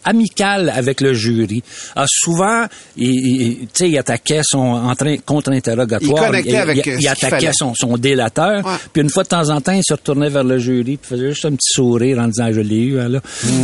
amicale 0.08 0.72
avec 0.75 1.00
le 1.00 1.14
jury. 1.14 1.62
Alors 1.94 2.08
souvent, 2.10 2.64
il, 2.96 3.10
il- 3.10 3.58
tu 3.60 3.66
sais, 3.75 3.88
il 3.90 3.99
attaquait 3.99 4.40
son 4.43 4.93
contre-interrogatoire. 5.26 6.22
Il 6.25 6.26
connectait 6.26 6.56
avec, 6.56 6.87
il, 6.87 7.08
attaquait 7.08 7.50
son, 7.52 7.75
son 7.75 7.96
délateur. 7.96 8.64
Ouais. 8.64 8.72
Puis 8.93 9.02
une 9.02 9.10
fois 9.10 9.22
de 9.25 9.28
temps 9.28 9.49
en 9.50 9.60
temps, 9.60 9.72
il 9.72 9.82
se 9.87 9.94
retournait 9.94 10.28
vers 10.31 10.44
le 10.44 10.58
jury, 10.58 10.96
puis 10.96 11.08
faisait 11.08 11.28
juste 11.31 11.44
un 11.44 11.50
petit 11.52 11.72
sourire 11.72 12.19
en 12.19 12.28
disant 12.28 12.49
je 12.52 12.60
l'ai 12.60 12.76
eu. 12.76 13.00
hein, 13.00 13.08
là. 13.08 13.20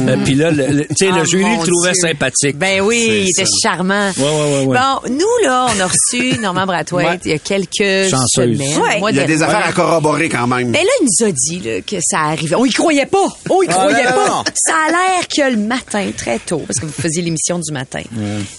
Euh, 0.08 0.16
puis 0.24 0.34
là, 0.34 0.50
le, 0.50 0.66
le- 0.66 0.86
tu 0.86 0.94
sais, 0.96 1.08
Ah, 1.12 1.18
le 1.18 1.24
jury 1.24 1.44
le 1.44 1.66
trouvait 1.66 1.92
Dieu. 1.92 2.00
sympathique. 2.08 2.56
Ben 2.56 2.80
oui, 2.82 3.00
C'est 3.06 3.20
il 3.22 3.28
était 3.30 3.44
ça. 3.46 3.52
charmant. 3.62 4.10
Ouais, 4.16 4.22
ouais, 4.24 4.30
ouais, 4.60 4.66
ouais. 4.66 4.78
Bon, 4.78 5.10
nous, 5.14 5.44
là, 5.48 5.66
on 5.76 5.80
a 5.80 5.86
reçu 5.86 6.38
Normand 6.40 6.64
Ouais. 6.92 7.18
il 7.24 7.30
y 7.30 7.34
a 7.34 7.38
quelques 7.38 8.10
Chanceuse. 8.10 8.28
semaines. 8.58 9.02
Il 9.10 9.16
y 9.16 9.18
a 9.20 9.22
de- 9.22 9.26
des 9.26 9.42
affaires 9.42 9.66
à 9.66 9.72
corroborer 9.72 10.28
quand 10.28 10.46
même. 10.46 10.68
Mais 10.70 10.82
là, 10.82 10.90
il 11.00 11.04
nous 11.06 11.28
a 11.28 11.32
dit 11.32 11.60
là, 11.60 11.80
que 11.80 11.96
ça 12.02 12.18
arrivait. 12.20 12.54
On 12.56 12.64
y 12.64 12.70
croyait 12.70 13.06
pas. 13.06 13.26
On 13.50 13.62
y 13.62 13.66
croyait 13.66 14.04
non, 14.04 14.10
pas. 14.10 14.28
non. 14.28 14.44
Ça 14.54 14.74
a 14.88 14.90
l'air 14.90 15.28
que 15.28 15.50
le 15.54 15.56
matin, 15.62 16.10
très 16.16 16.33
tôt, 16.38 16.58
parce 16.66 16.78
que 16.80 16.86
vous 16.86 16.92
faisiez 16.92 17.22
l'émission 17.22 17.58
du 17.58 17.72
matin, 17.72 18.02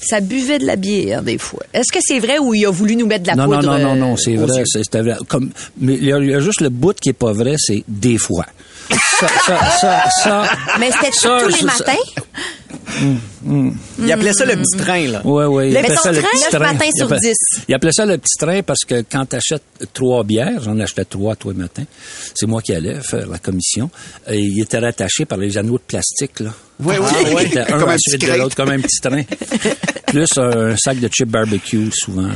ça 0.02 0.20
buvait 0.22 0.60
de 0.60 0.66
la 0.66 0.76
bière 0.76 1.22
des 1.24 1.38
fois. 1.38 1.64
Est-ce 1.74 1.92
que 1.92 2.00
c'est 2.02 2.20
vrai 2.20 2.38
ou 2.40 2.54
il 2.54 2.66
a 2.66 2.70
voulu 2.72 2.96
nous 2.96 3.06
mettre 3.08 3.24
de 3.24 3.28
la 3.30 3.36
non, 3.36 3.48
non, 3.48 3.58
poudre? 3.60 3.78
non, 3.78 3.80
non, 3.80 3.92
euh, 3.92 3.96
non, 3.96 4.16
c'est 4.18 4.36
vrai. 4.36 4.60
yeux? 4.60 4.64
c'est- 4.66 4.84
C'était 4.84 5.02
vrai. 5.02 5.16
Comme, 5.28 5.52
mais 5.80 5.94
il 5.96 6.06
y, 6.06 6.12
a, 6.14 6.20
il 6.20 6.30
y 6.30 6.34
a 6.34 6.40
juste 6.40 6.62
le 6.62 6.70
bout 6.70 6.94
qui 7.00 7.10
est 7.10 7.14
pas 7.14 7.32
vrai, 7.34 7.56
c'est 7.58 7.84
des 7.88 8.18
fois. 8.18 8.46
Ça, 9.20 9.28
ça, 9.46 9.60
ça, 9.82 10.04
ça. 10.24 10.44
Mais 10.80 10.92
c'était 10.92 11.12
ça, 11.12 11.40
tous 11.42 11.48
les 11.48 11.54
ça, 11.58 11.66
matins? 11.66 11.94
Il 14.00 14.12
appelait 14.12 14.34
ça 14.34 14.46
le 14.46 14.56
petit 14.58 14.78
train, 14.78 15.08
là. 15.08 15.26
Ouais, 15.26 15.46
ouais. 15.46 15.68
il 15.70 15.74
Mais 15.74 15.80
appelait 15.80 15.96
ça 15.96 16.12
le 16.12 16.20
train, 16.20 16.28
petit 16.32 16.50
train. 16.50 16.60
matins 16.74 16.86
Il 16.94 16.98
sur 16.98 17.06
appelait- 17.12 17.20
dix. 17.30 17.62
Il 17.68 17.74
appelait 17.76 17.92
ça 17.92 18.06
le 18.06 18.18
petit 18.18 18.38
train 18.38 18.62
parce 18.64 18.82
que 18.86 19.04
quand 19.10 19.26
tu 19.26 19.36
achètes 19.38 19.64
trois 19.94 20.24
bières, 20.24 20.62
j'en 20.62 20.80
achetais 20.80 21.06
trois 21.06 21.36
tous 21.36 21.50
les 21.50 21.56
matins, 21.58 21.86
c'est 22.36 22.46
moi 22.46 22.62
qui 22.62 22.74
allais 22.74 23.00
faire 23.02 23.28
la 23.28 23.40
commission, 23.40 23.90
et 24.30 24.38
il 24.38 24.62
était 24.62 24.80
rattaché 24.80 25.26
par 25.26 25.38
les 25.38 25.58
anneaux 25.58 25.78
de 25.78 25.84
plastique, 25.88 26.40
là. 26.42 26.52
Oui, 26.84 26.96
oui, 27.00 27.08
Ah, 27.10 27.16
oui. 27.36 27.44
était 27.46 27.60
un 27.62 27.66
Comme 27.66 27.74
à 27.80 27.84
un 27.84 27.86
la 27.88 27.94
petit 27.96 28.10
suite 28.10 28.22
de 28.30 28.38
l'autre, 28.38 28.56
comme 28.56 28.70
un 28.70 28.80
petit 28.80 29.00
train. 29.02 29.22
Plus 30.08 30.28
un 30.38 30.76
sac 30.78 31.00
de 31.00 31.08
chips 31.08 31.28
barbecue, 31.30 31.90
souvent. 31.92 32.30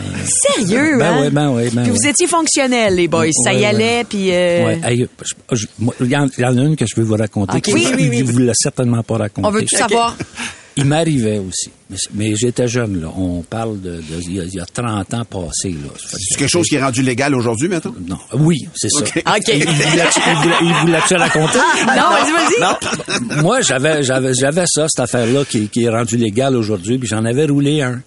Sérieux, 0.55 0.97
Ben 0.97 1.05
hein? 1.13 1.17
oui, 1.21 1.29
ben 1.29 1.49
oui, 1.51 1.69
ben 1.73 1.83
Puis 1.83 1.91
oui. 1.91 1.97
vous 2.01 2.09
étiez 2.09 2.27
fonctionnels, 2.27 2.95
les 2.95 3.07
boys. 3.07 3.25
Ça 3.43 3.53
y 3.53 3.57
Ouais, 3.59 3.65
allait, 3.65 3.97
ouais. 3.99 4.03
puis... 4.05 4.31
euh, 4.31 4.65
Ouais, 4.65 4.79
hey, 4.83 5.07
je- 5.51 5.55
je- 5.55 5.67
moi, 5.79 5.93
il 5.99 6.07
y, 6.07 6.15
en 6.17 6.27
il 6.37 6.41
y 6.41 6.45
en 6.45 6.57
a 6.57 6.61
une 6.61 6.75
que 6.75 6.85
je 6.85 6.95
veux 6.95 7.03
vous 7.05 7.15
raconter. 7.15 7.57
Ok. 7.57 7.63
que 7.63 7.71
Oui, 7.71 7.87
oui, 7.95 8.09
il 8.13 8.23
vous 8.23 8.39
l'a 8.39 8.53
certainement 8.55 9.03
pas 9.03 9.17
raconté. 9.17 9.47
On 9.47 9.51
veut 9.51 9.63
tout 9.63 9.75
savoir. 9.77 10.17
Il 10.79 10.85
m'arrivait 10.85 11.37
aussi. 11.39 11.69
Mais, 11.89 11.97
mais 12.13 12.35
j'étais 12.35 12.67
jeune, 12.67 13.01
là. 13.01 13.07
On 13.17 13.41
parle 13.41 13.79
de, 13.81 13.97
de- 13.97 14.03
il, 14.21 14.35
y 14.35 14.39
a, 14.39 14.43
il 14.43 14.53
y 14.53 14.59
a 14.59 14.65
30 14.65 15.13
ans 15.13 15.25
passés, 15.25 15.71
là. 15.71 15.89
C'est 15.97 16.37
quelque 16.37 16.49
chose 16.49 16.67
qui 16.67 16.75
est 16.75 16.81
rendu 16.83 17.01
légal 17.01 17.35
aujourd'hui, 17.35 17.67
maintenant? 17.67 17.93
Non. 18.07 18.17
Oui, 18.33 18.57
c'est 18.75 18.89
ça. 18.89 18.99
OK. 18.99 19.23
OK. 19.27 19.43
Il, 19.47 19.55
il 19.55 19.65
voulait-tu- 19.65 20.19
il 20.25 20.35
voulait- 20.41 20.55
il 20.61 20.73
voulait-tu 20.85 21.13
raconter? 21.15 21.57
non, 21.87 22.09
vas-y, 22.09 22.31
vas-y. 22.59 23.41
Moi, 23.41 23.61
j'avais, 23.61 24.03
j'avais, 24.03 24.31
j'avais 24.33 24.65
ça, 24.67 24.85
cette 24.87 24.99
affaire-là, 25.03 25.45
qui, 25.45 25.67
qui 25.69 25.83
est 25.83 25.89
rendue 25.89 26.17
légale 26.17 26.55
aujourd'hui, 26.55 26.97
puis 26.97 27.07
j'en 27.07 27.25
avais 27.25 27.45
roulé 27.45 27.81
un. 27.81 28.01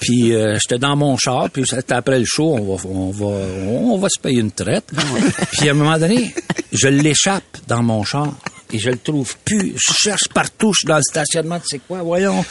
Puis 0.00 0.34
euh, 0.34 0.58
j'étais 0.60 0.78
dans 0.80 0.96
mon 0.96 1.16
char, 1.16 1.48
puis 1.50 1.62
c'était 1.68 1.94
après 1.94 2.18
le 2.18 2.24
show, 2.26 2.56
on 2.58 2.74
va, 2.74 2.82
on 2.88 3.10
va, 3.10 3.26
on 3.68 3.98
va 3.98 4.08
se 4.08 4.20
payer 4.20 4.40
une 4.40 4.50
traite. 4.50 4.90
puis 5.52 5.68
à 5.68 5.72
un 5.72 5.74
moment 5.74 5.96
donné, 5.96 6.34
je 6.72 6.88
l'échappe 6.88 7.44
dans 7.68 7.82
mon 7.84 8.02
char 8.02 8.32
et 8.72 8.78
je 8.78 8.90
le 8.90 8.98
trouve 8.98 9.34
plus. 9.44 9.74
Je 9.76 9.92
cherche 9.94 10.28
partout, 10.34 10.72
je 10.72 10.78
suis 10.78 10.86
dans 10.88 10.96
le 10.96 11.02
stationnement, 11.02 11.58
tu 11.60 11.66
sais 11.68 11.80
quoi, 11.86 12.02
voyons. 12.02 12.44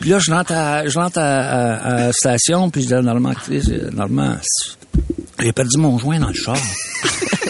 Puis 0.00 0.10
là, 0.10 0.18
je 0.18 0.30
rentre 0.30 0.52
à, 0.52 0.86
je 0.86 0.98
rentre 0.98 1.18
à, 1.18 1.38
à- 1.38 1.74
à 1.76 2.06
la 2.06 2.12
station, 2.12 2.70
puis 2.70 2.82
je 2.82 2.88
dis 2.88 2.92
Chris, 3.34 3.62
euh, 3.70 3.90
Normand, 3.90 4.36
j'ai 5.40 5.52
perdu 5.52 5.78
mon 5.78 5.98
joint 5.98 6.18
dans 6.20 6.28
le 6.28 6.34
char. 6.34 6.56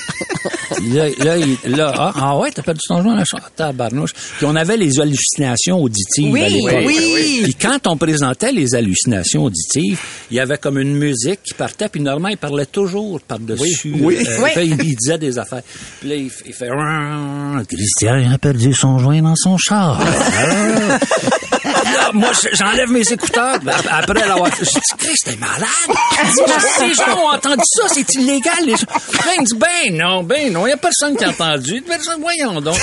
Là, 0.92 1.08
là, 1.24 1.36
il- 1.38 1.58
là, 1.76 1.92
ah, 1.96 2.12
ah 2.16 2.38
ouais, 2.38 2.50
t'as 2.54 2.62
perdu 2.62 2.80
ton 2.88 3.02
joint 3.02 3.12
dans 3.12 3.18
la 3.18 3.24
chambre, 3.24 3.50
tabarnouche. 3.56 4.12
Puis 4.12 4.46
on 4.46 4.54
avait 4.56 4.76
les 4.76 5.00
hallucinations 5.00 5.82
auditives 5.82 6.32
Oui, 6.32 6.42
à 6.42 6.48
l'époque. 6.48 6.84
oui. 6.86 7.40
Puis 7.44 7.54
quand 7.54 7.86
on 7.86 7.96
présentait 7.96 8.52
les 8.52 8.74
hallucinations 8.74 9.44
auditives, 9.44 9.98
il 10.30 10.36
y 10.36 10.40
avait 10.40 10.58
comme 10.58 10.78
une 10.78 10.94
musique 10.94 11.40
qui 11.42 11.54
partait, 11.54 11.88
puis 11.88 12.00
normalement, 12.00 12.28
il 12.28 12.36
parlait 12.38 12.66
toujours 12.66 13.20
par-dessus. 13.20 13.94
Oui. 14.00 14.18
euh, 14.26 14.38
Oui. 14.42 14.50
fait, 14.54 14.66
il, 14.66 14.72
il 14.82 14.94
disait 14.96 15.18
des 15.18 15.38
affaires. 15.38 15.62
Puis 16.00 16.08
là, 16.08 16.14
il, 16.14 16.30
il 16.46 16.52
fait... 16.52 16.68
Christian 17.68 18.32
a 18.32 18.38
perdu 18.38 18.72
son 18.72 18.98
joint 18.98 19.22
dans 19.22 19.36
son 19.36 19.56
char. 19.58 20.00
Là, 22.08 22.12
moi, 22.14 22.30
je- 22.32 22.56
j'enlève 22.56 22.90
mes 22.90 23.12
écouteurs. 23.12 23.58
Ben, 23.62 23.72
ap- 23.72 23.86
Après 24.08 24.26
l'avoir 24.26 24.48
fait, 24.48 24.64
je 24.64 24.70
dis, 24.70 24.80
Christ, 24.98 25.24
t'es 25.26 25.36
malade. 25.36 26.58
Les 26.80 26.94
gens 26.94 27.18
ont 27.22 27.30
entendu 27.34 27.62
ça, 27.64 27.82
c'est 27.88 28.14
illégal. 28.14 28.54
Les 28.64 28.72
gens... 28.76 28.86
Dit, 29.42 29.54
ben 29.56 29.96
non, 29.96 30.22
ben 30.22 30.52
non, 30.52 30.62
il 30.66 30.68
n'y 30.70 30.72
a 30.72 30.76
personne 30.76 31.16
qui 31.16 31.24
a 31.24 31.28
entendu. 31.30 31.82
Personne, 31.86 32.20
voyons 32.20 32.60
donc. 32.60 32.76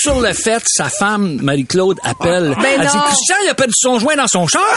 Sur 0.00 0.20
le 0.20 0.32
fait, 0.32 0.62
sa 0.66 0.88
femme, 0.88 1.38
Marie-Claude, 1.42 1.98
appelle. 2.02 2.54
Ben 2.60 2.64
elle 2.80 2.86
dit, 2.86 2.96
non. 2.96 3.02
Christian, 3.02 3.36
il 3.44 3.50
a 3.50 3.54
perdu 3.54 3.72
son 3.76 3.98
joint 3.98 4.16
dans 4.16 4.26
son 4.28 4.46
char. 4.46 4.62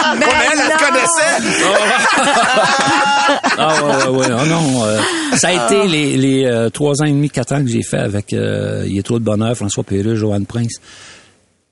Ben 0.00 0.26
Ouais, 0.26 0.26
mais 0.56 0.62
elle, 0.62 0.76
connaissait. 0.78 1.58
Ah 3.58 3.74
ouais, 3.82 4.06
ouais, 4.06 4.16
ouais. 4.18 4.26
Oh 4.42 4.46
non. 4.46 4.84
euh, 4.84 4.98
ça 5.36 5.48
a 5.48 5.52
été 5.66 5.86
les, 5.86 6.16
les 6.16 6.44
euh, 6.46 6.70
trois 6.70 7.02
ans 7.02 7.04
et 7.04 7.10
demi, 7.10 7.28
quatre 7.30 7.52
ans 7.52 7.62
que 7.62 7.68
j'ai 7.68 7.82
fait 7.82 7.98
avec 7.98 8.32
euh, 8.32 8.84
Il 8.86 8.98
est 8.98 9.02
trop 9.02 9.18
de 9.18 9.24
bonheur, 9.24 9.54
François 9.56 9.84
Perreux, 9.84 10.14
Joanne 10.14 10.46
Prince. 10.46 10.76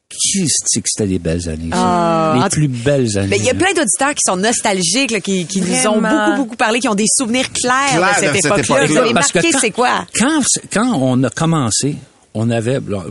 Qui 0.08 0.46
c'est 0.48 0.80
que 0.80 0.88
c'était 0.88 1.08
des 1.08 1.18
belles 1.18 1.48
années, 1.48 1.70
ça? 1.72 2.34
Ah, 2.34 2.40
les 2.44 2.48
plus 2.48 2.68
belles 2.68 3.18
années. 3.18 3.28
Mais 3.28 3.38
il 3.38 3.44
y 3.44 3.50
a 3.50 3.54
plein 3.54 3.72
d'auditeurs 3.74 4.14
qui 4.14 4.22
sont 4.24 4.36
nostalgiques, 4.36 5.10
là, 5.10 5.20
qui, 5.20 5.46
qui 5.46 5.60
nous 5.60 5.86
ont 5.88 6.00
beaucoup, 6.00 6.36
beaucoup 6.36 6.56
parlé, 6.56 6.78
qui 6.78 6.88
ont 6.88 6.94
des 6.94 7.06
souvenirs 7.12 7.52
clairs 7.52 8.00
de 8.00 8.20
cette 8.20 8.44
époque-là. 8.46 8.86
Vous 8.86 8.96
avez 8.96 9.12
Parce 9.12 9.34
marqué, 9.34 9.50
quand- 9.50 9.58
c'est 9.60 9.70
quoi? 9.72 10.06
Quand, 10.16 10.40
quand 10.72 10.92
on 11.00 11.22
a 11.24 11.30
commencé, 11.30 11.96
on 12.34 12.50
avait, 12.50 12.78
là, 12.86 13.02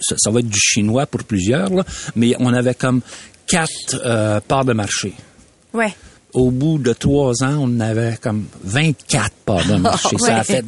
ça, 0.00 0.14
ça 0.16 0.30
va 0.30 0.40
être 0.40 0.48
du 0.48 0.58
chinois 0.58 1.04
pour 1.06 1.22
plusieurs, 1.24 1.68
là, 1.68 1.84
mais 2.14 2.34
on 2.38 2.52
avait 2.54 2.74
comme 2.74 3.02
quatre 3.46 3.70
euh, 4.04 4.40
parts 4.40 4.64
de 4.64 4.72
marché. 4.72 5.12
Ouais 5.74 5.94
au 6.34 6.50
bout 6.50 6.78
de 6.78 6.92
trois 6.92 7.42
ans, 7.42 7.56
on 7.60 7.80
avait 7.80 8.18
comme 8.20 8.44
24 8.64 9.30
parts 9.44 9.66
de 9.66 9.76
marché. 9.76 10.16
Ça 10.18 10.38
a 10.38 10.44
fait 10.44 10.64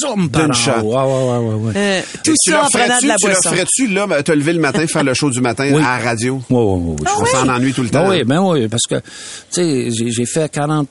zoom 0.00 0.30
par 0.30 0.54
en. 0.54 0.74
Ah, 0.76 1.06
ouais, 1.06 1.54
ouais, 1.54 1.72
euh, 1.76 2.00
tout 2.24 2.34
tu 2.42 2.50
ça 2.50 2.64
en 2.64 2.68
prenant 2.68 3.00
de 3.00 3.06
la 3.06 3.16
tu. 3.16 3.26
Tu 3.26 3.28
le 3.28 3.34
ferais-tu, 3.34 3.86
là, 3.88 4.22
te 4.22 4.32
lever 4.32 4.52
le 4.52 4.60
matin, 4.60 4.86
faire 4.86 5.04
le 5.04 5.14
show 5.14 5.30
du 5.30 5.40
matin 5.40 5.72
à 5.74 5.98
la 5.98 6.04
radio? 6.04 6.40
Ah 6.42 6.46
oui, 6.50 6.56
oui, 6.58 6.96
oui. 6.98 7.06
Ah, 7.06 7.44
on 7.44 7.48
ennuie 7.48 7.72
tout 7.72 7.82
le 7.82 7.88
ben 7.88 8.04
temps. 8.04 8.10
Oui, 8.10 8.24
ben 8.24 8.40
oui, 8.42 8.68
parce 8.68 8.86
que, 8.88 8.96
tu 9.52 9.90
sais, 9.90 10.10
j'ai 10.10 10.26
fait 10.26 10.50
40 10.50 10.88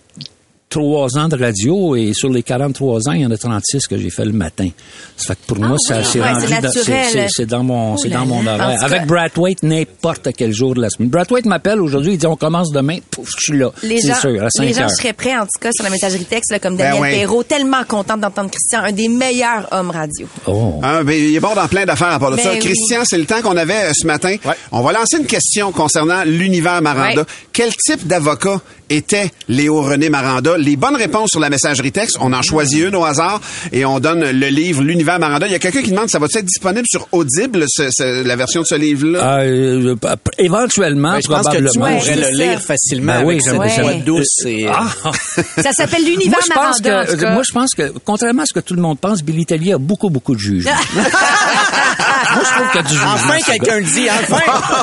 trois 0.72 1.18
ans 1.18 1.28
de 1.28 1.38
radio 1.38 1.96
et 1.96 2.13
sur 2.13 2.30
les 2.30 2.42
43 2.42 3.10
ans, 3.10 3.12
il 3.12 3.22
y 3.22 3.25
en 3.25 3.32
a 3.32 3.38
36 3.38 3.88
que 3.88 3.98
j'ai 3.98 4.10
fait 4.10 4.25
le 4.25 4.32
matin. 4.32 4.70
Ça 5.18 5.28
fait 5.28 5.36
que 5.36 5.46
pour 5.54 5.58
ah 5.63 5.68
moi, 5.68 5.78
rendu 5.78 7.28
c'est 7.30 7.46
dans, 7.46 7.63
mon, 7.63 7.98
c'est 7.98 8.10
dans 8.10 8.25
mon 8.25 8.46
horaire. 8.48 8.80
Que... 8.80 8.86
Avec 8.86 9.06
Brathwaite, 9.06 9.63
n'importe 9.63 10.30
quel 10.36 10.54
jour 10.54 10.74
de 10.74 10.82
la 10.82 10.90
semaine. 10.90 11.10
Brathwaite 11.10 11.46
m'appelle 11.46 11.82
aujourd'hui, 11.82 12.13
il 12.13 12.18
dit 12.18 12.25
on 12.25 12.38
commence 12.38 12.72
demain, 12.72 12.98
pouf, 13.12 13.30
je 13.38 13.51
suis 13.51 13.58
là. 13.58 13.72
C'est 13.82 14.16
sûr, 14.16 14.44
à 14.44 14.50
5 14.50 14.63
Les 14.63 14.74
gens 14.74 14.90
seraient 14.90 15.13
prêts, 15.13 15.38
en 15.38 15.44
tout 15.44 15.60
cas, 15.60 15.72
sur 15.74 15.84
la 15.84 15.90
messagerie 15.90 16.25
texte, 16.25 16.51
là, 16.51 16.60
comme 16.60 16.78
ben 16.78 16.94
Daniel. 16.94 17.20
Perrault, 17.20 17.44
tellement 17.44 17.84
contente 17.88 18.22
d'entendre 18.22 18.50
Christian, 18.50 18.80
un 18.84 18.94
des 18.94 19.10
meilleurs 19.10 19.68
hommes 19.72 19.92
radio. 19.92 20.28
Oh. 20.48 20.80
Ah, 20.82 21.04
ben, 21.04 21.13
il 21.13 21.36
est 21.36 21.40
bon 21.40 21.54
dans 21.54 21.68
plein 21.68 21.86
d'affaires 21.86 22.13
à 22.13 22.20
part 22.20 22.32
de 22.32 22.38
ben 22.38 22.44
ça. 22.44 22.56
Christian, 22.58 23.01
c'est 23.04 23.18
le 23.18 23.25
temps 23.25 23.42
qu'on 23.42 23.58
avait 23.58 23.90
euh, 23.90 23.92
ce 23.94 24.08
matin. 24.08 24.36
On 24.72 24.82
va 24.82 24.94
lancer 24.94 25.18
une 25.18 25.25
question 25.25 25.72
concernant 25.72 26.24
l'univers 26.24 26.82
Maranda. 26.82 27.25
Quel 27.51 27.75
type 27.75 28.08
d'avocat 28.08 28.62
était 28.90 29.32
Léo 29.50 29.82
René 29.82 30.10
Maranda? 30.10 30.58
Les 30.62 30.75
bonnes 30.75 30.96
réponses 30.96 31.30
sur 31.32 31.39
la 31.39 31.50
messagerie 31.50 31.91
texte, 31.91 32.18
on 32.22 32.32
en 32.34 32.41
choisit 32.41 32.88
une 32.88 32.96
au 32.96 33.03
hasard 33.03 33.41
et 33.72 33.84
on 33.86 34.00
donne 34.00 34.20
le 34.30 34.48
livre 34.48 34.82
L'univers 34.84 35.20
Maranda. 35.20 35.48
Il 35.48 35.51
y 35.51 35.56
a 35.56 35.60
quelqu'un 35.60 35.82
qui 35.82 35.89
demande, 35.91 36.10
ça 36.10 36.20
va 36.20 36.27
être 36.34 36.46
disponible 36.46 36.86
sur 36.88 37.08
Audible, 37.12 37.65
ce- 37.68 37.89
ce- 37.91 38.24
la 38.24 38.36
version 38.36 38.62
de 38.62 38.65
ce 38.68 38.75
livre-là? 38.75 39.39
Euh, 39.39 39.96
euh, 40.06 40.15
éventuellement, 40.38 41.13
Ben, 41.13 41.20
je 41.24 41.27
pense 41.27 41.48
que 41.48 41.58
tu 41.58 41.63
probablement. 41.63 42.00
pourrais 42.00 42.15
le 42.15 42.38
lire 42.38 42.62
facilement 42.62 43.13
Ben 43.20 43.25
oui, 43.25 43.34
avec 43.36 43.41
cette 43.44 43.56
voix 43.56 43.70
ça. 43.70 43.94
douce 44.06 44.46
et... 44.46 44.68
Ah! 44.70 44.88
Ça 45.62 45.72
s'appelle 45.74 46.03
l'univers 46.06 46.39
Maranda, 46.50 47.01
en 47.01 47.06
tout 47.06 47.12
que, 47.13 47.22
cas. 47.22 47.34
moi, 47.34 47.41
je 47.48 47.53
pense 47.53 47.72
que, 47.75 47.91
contrairement 48.06 48.44
à 48.44 48.46
ce 48.46 48.53
que 48.53 48.60
tout 48.60 48.74
le 48.75 48.82
monde 48.82 49.00
pense, 49.00 49.24
Billy 49.24 49.46
Tellier 49.46 49.74
a 49.74 49.77
beaucoup, 49.77 50.10
beaucoup 50.10 50.36
de 50.36 50.39
jugement. 50.39 50.72
moi, 52.33 52.43
je 52.43 52.55
trouve 52.55 52.71
qu'il 52.71 52.81
y 52.81 52.83
a 52.83 52.88
du 52.88 52.93
jugement. 52.93 53.13
Enfin, 53.13 53.38
quelqu'un 53.45 53.75
le 53.79 53.83
dit, 53.83 54.07
enfin! 54.09 54.41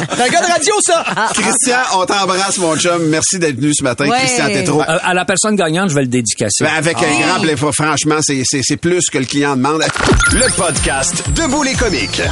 C'est 0.17 0.23
un 0.23 0.29
gars 0.29 0.41
de 0.41 0.53
radio, 0.53 0.75
ça! 0.83 1.05
Christian, 1.35 1.79
on 1.95 2.05
t'embrasse, 2.07 2.59
mon 2.59 2.77
chum. 2.77 3.07
Merci 3.09 3.39
d'être 3.39 3.57
venu 3.57 3.73
ce 3.75 3.83
matin. 3.85 4.09
Ouais. 4.09 4.19
Christian 4.19 4.47
Tétrault. 4.49 4.83
Euh, 4.83 4.99
à 5.03 5.15
la 5.15 5.25
personne 5.25 5.57
gagnante, 5.57 5.91
je 5.91 5.95
vais 5.95 6.03
le 6.03 6.09
dédicacer. 6.09 6.65
Ben, 6.65 6.73
avec 6.77 6.97
un 6.99 7.27
grand 7.27 7.41
plaisir. 7.41 7.71
Franchement, 7.73 8.17
c'est- 8.21 8.43
c'est 8.45 8.61
c'est 8.63 8.77
plus 8.77 9.09
que 9.11 9.19
le 9.19 9.25
client 9.25 9.57
demande. 9.57 9.83
Le 10.33 10.51
podcast 10.57 11.25
Debout 11.35 11.63
les 11.63 11.75
comiques. 11.75 12.23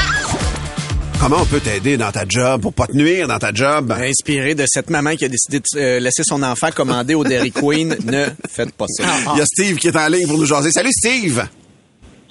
Comment 1.20 1.38
on 1.40 1.44
peut 1.46 1.60
t'aider 1.60 1.96
dans 1.96 2.12
ta 2.12 2.24
job 2.28 2.60
pour 2.60 2.74
pas 2.74 2.86
te 2.86 2.94
nuire 2.94 3.26
dans 3.26 3.38
ta 3.38 3.50
job? 3.52 3.90
Inspiré 3.98 4.54
de 4.54 4.64
cette 4.68 4.90
maman 4.90 5.16
qui 5.16 5.24
a 5.24 5.28
décidé 5.28 5.60
de 5.60 5.64
euh, 5.78 5.98
laisser 5.98 6.22
son 6.24 6.42
enfant 6.42 6.68
commander 6.74 7.14
au 7.14 7.24
Dairy 7.24 7.50
Queen, 7.52 7.96
ne 8.04 8.26
faites 8.54 8.72
pas 8.74 8.84
ça. 8.88 9.04
Il 9.34 9.38
y 9.38 9.40
a 9.40 9.46
Steve 9.46 9.76
qui 9.76 9.88
est 9.88 9.96
en 9.96 10.08
ligne 10.08 10.26
pour 10.26 10.36
nous 10.38 10.44
jaser. 10.44 10.70
Salut 10.72 10.92
Steve! 10.92 11.42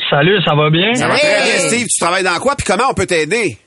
Salut, 0.10 0.42
ça 0.44 0.54
va 0.56 0.70
bien? 0.70 0.94
Ça 0.94 1.08
va 1.08 1.18
très 1.18 1.44
bien, 1.44 1.60
Steve. 1.68 1.88
Tu 1.88 2.00
travailles 2.00 2.24
dans 2.24 2.40
quoi? 2.40 2.56
Puis 2.56 2.66
comment 2.66 2.90
on 2.90 2.94
peut 2.94 3.06
t'aider? 3.06 3.58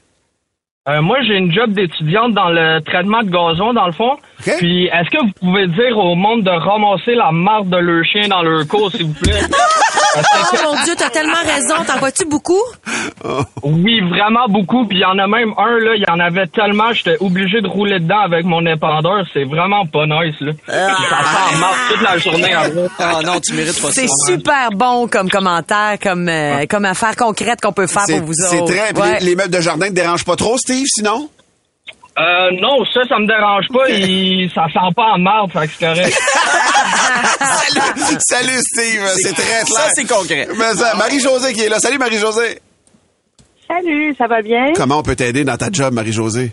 Euh, 0.88 1.02
moi, 1.02 1.18
j'ai 1.22 1.36
une 1.36 1.52
job 1.52 1.72
d'étudiante 1.72 2.32
dans 2.32 2.48
le 2.48 2.80
traitement 2.80 3.22
de 3.22 3.28
gazon, 3.30 3.74
dans 3.74 3.86
le 3.86 3.92
fond. 3.92 4.16
Puis, 4.58 4.86
est-ce 4.86 5.10
que 5.10 5.22
vous 5.22 5.32
pouvez 5.38 5.66
dire 5.66 5.98
au 5.98 6.14
monde 6.14 6.44
de 6.44 6.50
ramasser 6.50 7.14
la 7.14 7.30
marde 7.30 7.68
de 7.68 7.76
leur 7.76 8.04
chien 8.04 8.28
dans 8.28 8.42
leur 8.42 8.66
cours, 8.66 8.90
s'il 8.90 9.06
vous 9.06 9.14
plaît? 9.14 9.40
Oh 10.16 10.56
mon 10.64 10.84
Dieu, 10.84 10.94
t'as 10.96 11.10
tellement 11.10 11.42
raison. 11.44 11.84
T'en 11.86 11.98
vois-tu 11.98 12.24
beaucoup? 12.26 12.62
Oui, 13.62 14.00
vraiment 14.08 14.46
beaucoup. 14.48 14.86
Puis, 14.86 14.98
il 14.98 15.02
y 15.02 15.04
en 15.04 15.18
a 15.18 15.26
même 15.26 15.52
un, 15.58 15.78
là, 15.78 15.94
il 15.96 16.04
y 16.06 16.10
en 16.10 16.18
avait 16.20 16.46
tellement, 16.46 16.92
j'étais 16.92 17.16
obligé 17.20 17.60
de 17.60 17.68
rouler 17.68 18.00
dedans 18.00 18.20
avec 18.20 18.44
mon 18.44 18.64
épandeur. 18.66 19.24
C'est 19.32 19.44
vraiment 19.44 19.84
pas 19.86 20.06
nice, 20.06 20.34
là. 20.40 20.52
Puis, 20.52 21.06
ça 21.08 21.18
en 21.18 21.92
toute 21.94 22.02
la 22.02 22.18
journée. 22.18 22.54
Ah 22.98 23.20
non, 23.24 23.40
tu 23.40 23.54
mérites 23.54 23.80
pas 23.80 23.88
ça. 23.88 24.02
C'est 24.02 24.08
super 24.26 24.70
bon 24.70 25.08
comme 25.08 25.28
commentaire, 25.30 25.96
comme, 26.02 26.28
euh, 26.28 26.64
comme 26.68 26.84
affaire 26.84 27.16
concrète 27.16 27.60
qu'on 27.60 27.72
peut 27.72 27.86
faire 27.86 28.02
C'est 28.06 28.18
pour 28.18 28.28
vous 28.28 28.34
c'est 28.34 28.60
autres. 28.60 28.72
très. 28.74 28.92
puis 28.92 29.02
Ouais. 29.02 29.18
Les, 29.20 29.26
les 29.26 29.36
meubles 29.36 29.52
de 29.54 29.60
jardin 29.60 29.88
te 29.88 29.92
dérangent 29.94 30.24
pas 30.24 30.36
trop, 30.36 30.56
Steve, 30.58 30.86
sinon? 30.86 31.28
Euh, 32.18 32.50
non, 32.60 32.84
ça, 32.92 33.04
ça 33.08 33.18
me 33.18 33.26
dérange 33.26 33.68
pas. 33.68 33.88
Il, 33.90 34.50
ça 34.50 34.66
sent 34.72 34.94
pas 34.96 35.12
en 35.14 35.18
marde, 35.18 35.52
fait 35.52 35.66
que 35.68 35.72
c'est 35.78 35.86
correct. 35.86 36.18
Salut, 37.68 38.18
salut 38.20 38.58
Steve. 38.60 39.06
C'est 39.16 39.34
très 39.34 39.64
clair. 39.64 39.66
Ça, 39.66 39.88
c'est 39.94 40.06
concret. 40.06 40.48
Mais 40.56 40.74
ça, 40.74 40.94
Marie-Josée 40.96 41.52
qui 41.52 41.62
est 41.62 41.68
là. 41.68 41.78
Salut 41.78 41.98
Marie-Josée. 41.98 42.60
Salut, 43.66 44.14
ça 44.16 44.26
va 44.26 44.40
bien? 44.40 44.72
Comment 44.74 44.98
on 44.98 45.02
peut 45.02 45.16
t'aider 45.16 45.44
dans 45.44 45.56
ta 45.56 45.70
job, 45.70 45.92
Marie-Josée? 45.92 46.52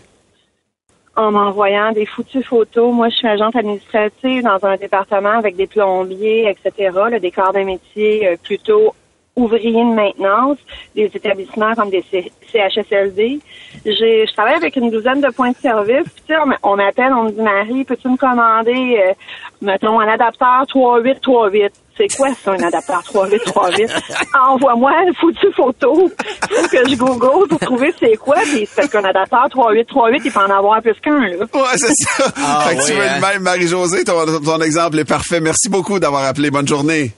En 1.16 1.30
m'envoyant 1.30 1.92
des 1.92 2.04
foutues 2.04 2.42
photos. 2.42 2.92
Moi, 2.92 3.08
je 3.08 3.16
suis 3.16 3.28
agente 3.28 3.56
administrative 3.56 4.42
dans 4.42 4.62
un 4.66 4.76
département 4.76 5.38
avec 5.38 5.56
des 5.56 5.66
plombiers, 5.66 6.50
etc., 6.50 6.90
des 7.20 7.30
corps 7.30 7.54
de 7.54 7.60
métier 7.60 8.28
euh, 8.28 8.36
plutôt 8.42 8.94
ouvriers 9.36 9.84
de 9.84 9.94
maintenance, 9.94 10.56
des 10.94 11.10
établissements 11.12 11.74
comme 11.74 11.90
des 11.90 12.02
CHSLD. 12.50 13.38
J'ai, 13.84 14.26
je 14.26 14.32
travaille 14.32 14.54
avec 14.54 14.76
une 14.76 14.90
douzaine 14.90 15.20
de 15.20 15.28
points 15.28 15.50
de 15.50 15.56
service. 15.56 16.04
Puis, 16.14 16.22
tu 16.26 16.34
sais, 16.34 16.40
on 16.62 16.72
on 16.72 16.76
m'appelle, 16.76 17.12
on 17.12 17.24
me 17.24 17.30
dit, 17.30 17.42
Marie, 17.42 17.84
peux-tu 17.84 18.08
me 18.08 18.16
commander, 18.16 18.98
euh, 18.98 19.12
mettons, 19.60 20.00
un 20.00 20.08
adapteur 20.08 20.64
3838? 20.68 21.72
C'est 21.98 22.16
quoi 22.16 22.28
ça, 22.34 22.52
un 22.52 22.62
adapteur 22.62 23.02
3838? 23.02 23.90
Envoie-moi 24.48 24.92
une 25.06 25.14
foutue 25.14 25.52
photo. 25.54 26.10
Faut 26.50 26.68
que 26.68 26.88
je 26.88 26.96
google 26.96 27.48
pour 27.48 27.58
trouver 27.58 27.94
c'est 27.98 28.16
quoi. 28.16 28.36
Puis 28.36 28.66
c'est 28.66 28.76
parce 28.76 28.88
qu'un 28.88 29.04
adapteur 29.04 29.48
3838, 29.50 30.22
il 30.24 30.32
peut 30.32 30.40
en 30.40 30.58
avoir 30.58 30.80
plus 30.80 30.94
qu'un, 31.02 31.20
là. 31.20 31.36
Ouais, 31.36 31.76
c'est 31.76 31.92
ça. 31.92 32.24
Ah, 32.36 32.64
fait 32.68 32.76
que 32.76 32.86
tu 32.86 32.92
veux 32.94 33.02
hein? 33.02 33.20
même, 33.20 33.42
Marie-Josée. 33.42 34.04
Ton, 34.04 34.24
ton 34.40 34.60
exemple 34.62 34.98
est 34.98 35.04
parfait. 35.08 35.40
Merci 35.40 35.68
beaucoup 35.68 35.98
d'avoir 35.98 36.24
appelé. 36.24 36.50
Bonne 36.50 36.68
journée. 36.68 37.12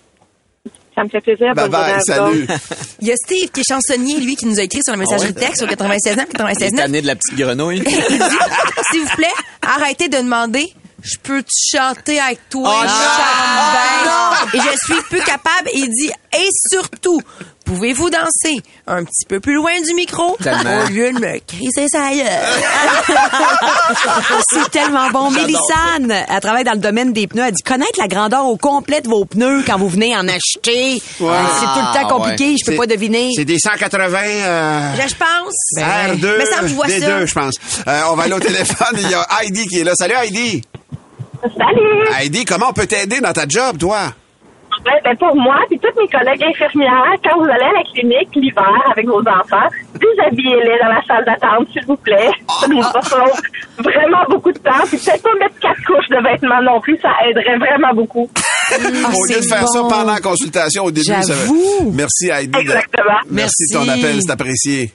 Ça 0.98 1.04
me 1.04 1.08
fait 1.10 1.20
plaisir. 1.20 1.54
Bye 1.54 1.68
bye. 1.68 2.00
Salut. 2.04 2.44
Il 3.00 3.06
y 3.06 3.12
a 3.12 3.14
Steve 3.16 3.50
qui 3.50 3.60
est 3.60 3.64
chansonnier, 3.68 4.18
lui, 4.18 4.34
qui 4.34 4.46
nous 4.46 4.58
a 4.58 4.62
écrit 4.64 4.82
sur 4.82 4.92
la 4.92 4.98
messagerie 4.98 5.32
Ah 5.36 5.38
ouais? 5.40 5.46
texte 5.46 5.62
au 5.62 5.66
96 5.68 6.14
Il 6.16 6.20
est 6.20 6.26
96 6.26 6.72
tanné 6.72 7.02
de 7.02 7.06
la 7.06 7.14
petite 7.14 7.38
grenouille. 7.38 7.78
Il 7.86 8.18
dit, 8.18 8.24
s'il 8.90 9.02
vous 9.02 9.14
plaît, 9.14 9.26
arrêtez 9.62 10.08
de 10.08 10.16
demander, 10.16 10.72
je 11.00 11.16
peux-tu 11.22 11.76
chanter 11.76 12.18
avec 12.18 12.40
toi? 12.50 12.68
Oh 12.68 12.82
je 12.82 12.88
chante 12.88 14.52
bien. 14.52 14.60
Et 14.60 14.64
je 14.72 14.92
suis 14.92 15.02
plus 15.08 15.20
capable. 15.20 15.68
Il 15.72 15.88
dit, 15.88 16.10
et 16.36 16.48
surtout, 16.72 17.20
pouvez-vous 17.68 18.08
danser 18.08 18.62
un 18.86 19.04
petit 19.04 19.26
peu 19.28 19.40
plus 19.40 19.54
loin 19.54 19.72
du 19.86 19.92
micro 19.94 20.36
Tellement. 20.42 20.84
au 20.84 20.88
lieu 20.88 21.12
de 21.12 21.18
me 21.18 21.38
crisser 21.46 21.86
gueule? 21.92 22.24
C'est 24.50 24.70
tellement 24.70 25.10
bon. 25.10 25.30
Mélissane, 25.30 26.10
elle 26.28 26.40
travaille 26.40 26.64
dans 26.64 26.72
le 26.72 26.78
domaine 26.78 27.12
des 27.12 27.26
pneus. 27.26 27.44
Elle 27.46 27.52
dit 27.52 27.62
connaître 27.62 27.98
la 27.98 28.08
grandeur 28.08 28.46
au 28.46 28.56
complet 28.56 29.02
de 29.02 29.08
vos 29.08 29.26
pneus 29.26 29.62
quand 29.66 29.78
vous 29.78 29.88
venez 29.88 30.16
en 30.16 30.26
acheter. 30.28 31.02
Ouais. 31.20 31.30
Dit, 31.30 31.48
C'est 31.60 31.66
tout 31.66 31.86
le 31.86 32.00
temps 32.00 32.08
compliqué. 32.08 32.56
Je 32.58 32.64
peux 32.70 32.76
pas 32.76 32.86
deviner. 32.86 33.30
C'est 33.36 33.44
des 33.44 33.58
180 33.58 34.18
euh, 34.18 34.94
Je 35.06 35.14
pense. 35.14 35.54
R2. 35.78 36.34
Mais 36.38 36.46
ça, 36.46 36.66
je 36.66 36.74
vois 36.74 36.86
des 36.86 37.00
ça. 37.00 37.06
deux, 37.06 37.26
je 37.26 37.34
pense. 37.34 37.54
Euh, 37.86 38.00
on 38.10 38.16
va 38.16 38.22
aller 38.24 38.32
au 38.32 38.40
téléphone. 38.40 38.96
Il 38.98 39.10
y 39.10 39.14
a 39.14 39.26
Heidi 39.42 39.66
qui 39.66 39.80
est 39.80 39.84
là. 39.84 39.92
Salut 39.94 40.14
Heidi. 40.14 40.62
Salut! 41.42 42.08
Heidi, 42.18 42.44
comment 42.44 42.70
on 42.70 42.72
peut 42.72 42.86
t'aider 42.86 43.20
dans 43.20 43.32
ta 43.32 43.46
job, 43.46 43.78
toi? 43.78 44.12
Ben 44.84 45.16
pour 45.16 45.34
moi, 45.36 45.56
puis 45.68 45.78
toutes 45.78 45.96
mes 45.96 46.08
collègues 46.08 46.44
infirmières, 46.44 47.14
quand 47.24 47.36
vous 47.38 47.44
allez 47.44 47.64
à 47.64 47.72
la 47.72 47.82
clinique 47.92 48.28
l'hiver 48.34 48.82
avec 48.90 49.06
vos 49.06 49.20
enfants, 49.20 49.68
déshabillez-les 49.94 50.78
dans 50.82 50.88
la 50.88 51.02
salle 51.06 51.24
d'attente, 51.24 51.68
s'il 51.72 51.84
vous 51.86 51.96
plaît. 51.96 52.30
Ça 52.60 52.68
nous 52.68 52.82
sauve 52.82 53.40
vraiment 53.78 54.24
beaucoup 54.30 54.52
de 54.52 54.58
temps. 54.58 54.84
Puis 54.88 54.98
peut-être 54.98 55.22
pas 55.22 55.34
mettre 55.38 55.58
quatre 55.60 55.82
couches 55.86 56.08
de 56.08 56.22
vêtements 56.22 56.62
non 56.62 56.80
plus, 56.80 56.98
ça 57.00 57.10
aiderait 57.28 57.58
vraiment 57.58 57.92
beaucoup. 57.94 58.28
au 58.78 59.24
lieu 59.32 59.40
de 59.40 59.46
faire 59.46 59.66
ça 59.68 59.80
pendant 59.80 60.12
la 60.12 60.20
consultation 60.20 60.84
au 60.84 60.90
début. 60.90 61.06
ça- 61.06 61.22
J'avoue. 61.22 61.90
Merci 61.92 62.28
Heidi. 62.30 62.58
Exactement. 62.58 63.18
Merci 63.30 63.64
de 63.72 63.78
ton 63.78 63.84
Merci. 63.84 64.00
appel, 64.04 64.22
c'est 64.22 64.32
apprécié. 64.32 64.92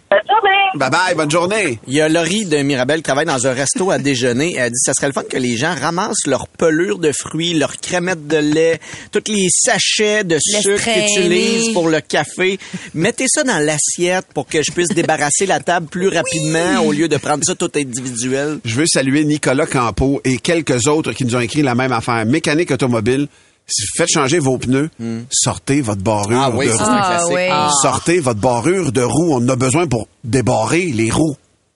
Bye 0.75 0.89
bye, 0.89 1.15
bonne 1.15 1.30
journée. 1.30 1.77
Il 1.88 1.94
y 1.94 2.01
a 2.01 2.10
Laurie 2.10 2.46
de 2.46 2.58
Mirabel 2.58 2.98
qui 2.98 3.03
travaille 3.03 3.27
dans 3.27 3.46
un 3.46 3.53
resto 3.53 3.92
à 3.92 4.00
déjeuner. 4.00 4.56
Elle 4.58 4.72
dit 4.72 4.80
ça 4.84 4.94
serait 4.96 5.06
le 5.06 5.13
fun 5.13 5.22
que 5.30 5.38
les 5.38 5.56
gens 5.56 5.75
ramassent 5.80 6.25
leurs 6.25 6.48
pelures 6.48 6.98
de 6.98 7.12
fruits, 7.12 7.53
leurs 7.53 7.77
crémettes 7.77 8.27
de 8.27 8.38
lait, 8.38 8.80
tous 9.12 9.22
les 9.27 9.50
sachets 9.51 10.24
de 10.24 10.34
Laisse 10.34 10.63
sucre 10.63 10.84
qu'ils 10.84 11.25
utilisent 11.25 11.74
pour 11.74 11.89
le 11.89 12.01
café. 12.01 12.58
Mettez 12.96 13.25
ça 13.27 13.44
dans 13.44 13.60
l'assiette 13.60 14.25
pour 14.34 14.48
que 14.48 14.63
je 14.63 14.72
puisse 14.72 14.89
débarrasser 14.89 15.46
la 15.46 15.60
table 15.60 15.86
plus 15.86 16.08
rapidement 16.08 16.82
au 16.84 16.92
lieu 16.92 17.08
de 17.08 17.18
prendre 17.18 17.44
ça 17.46 17.53
tout 17.53 17.72
individuel. 17.75 18.58
Je 18.65 18.75
veux 18.75 18.88
saluer 18.88 19.25
Nicolas 19.25 19.68
Campo 19.68 20.22
et 20.24 20.38
quelques 20.38 20.88
autres 20.88 21.13
qui 21.13 21.24
nous 21.24 21.36
ont 21.36 21.39
écrit 21.42 21.62
la 21.62 21.75
même 21.75 21.92
affaire. 21.92 22.25
Mécanique 22.25 22.72
automobile. 22.72 23.27
Si 23.75 23.82
vous 23.86 23.98
faites 23.98 24.10
changer 24.10 24.38
vos 24.39 24.58
pneus, 24.58 24.89
sortez 25.32 25.82
votre 25.82 26.01
barrure 26.01 26.39
Ah 26.39 26.51
oui, 26.56 26.68
de 26.68 26.72
roue. 26.72 26.77
Ah, 26.82 27.24
oui. 27.30 27.42
Ah. 27.50 27.70
Sortez 27.82 28.20
votre 28.20 28.39
barrure 28.39 28.92
de 28.92 29.01
roue. 29.01 29.34
On 29.34 29.38
en 29.38 29.50
a 29.50 29.56
besoin 29.56 29.88
pour 29.88 30.08
débarrer 30.24 30.86
les 30.86 31.10
roues. 31.10 31.36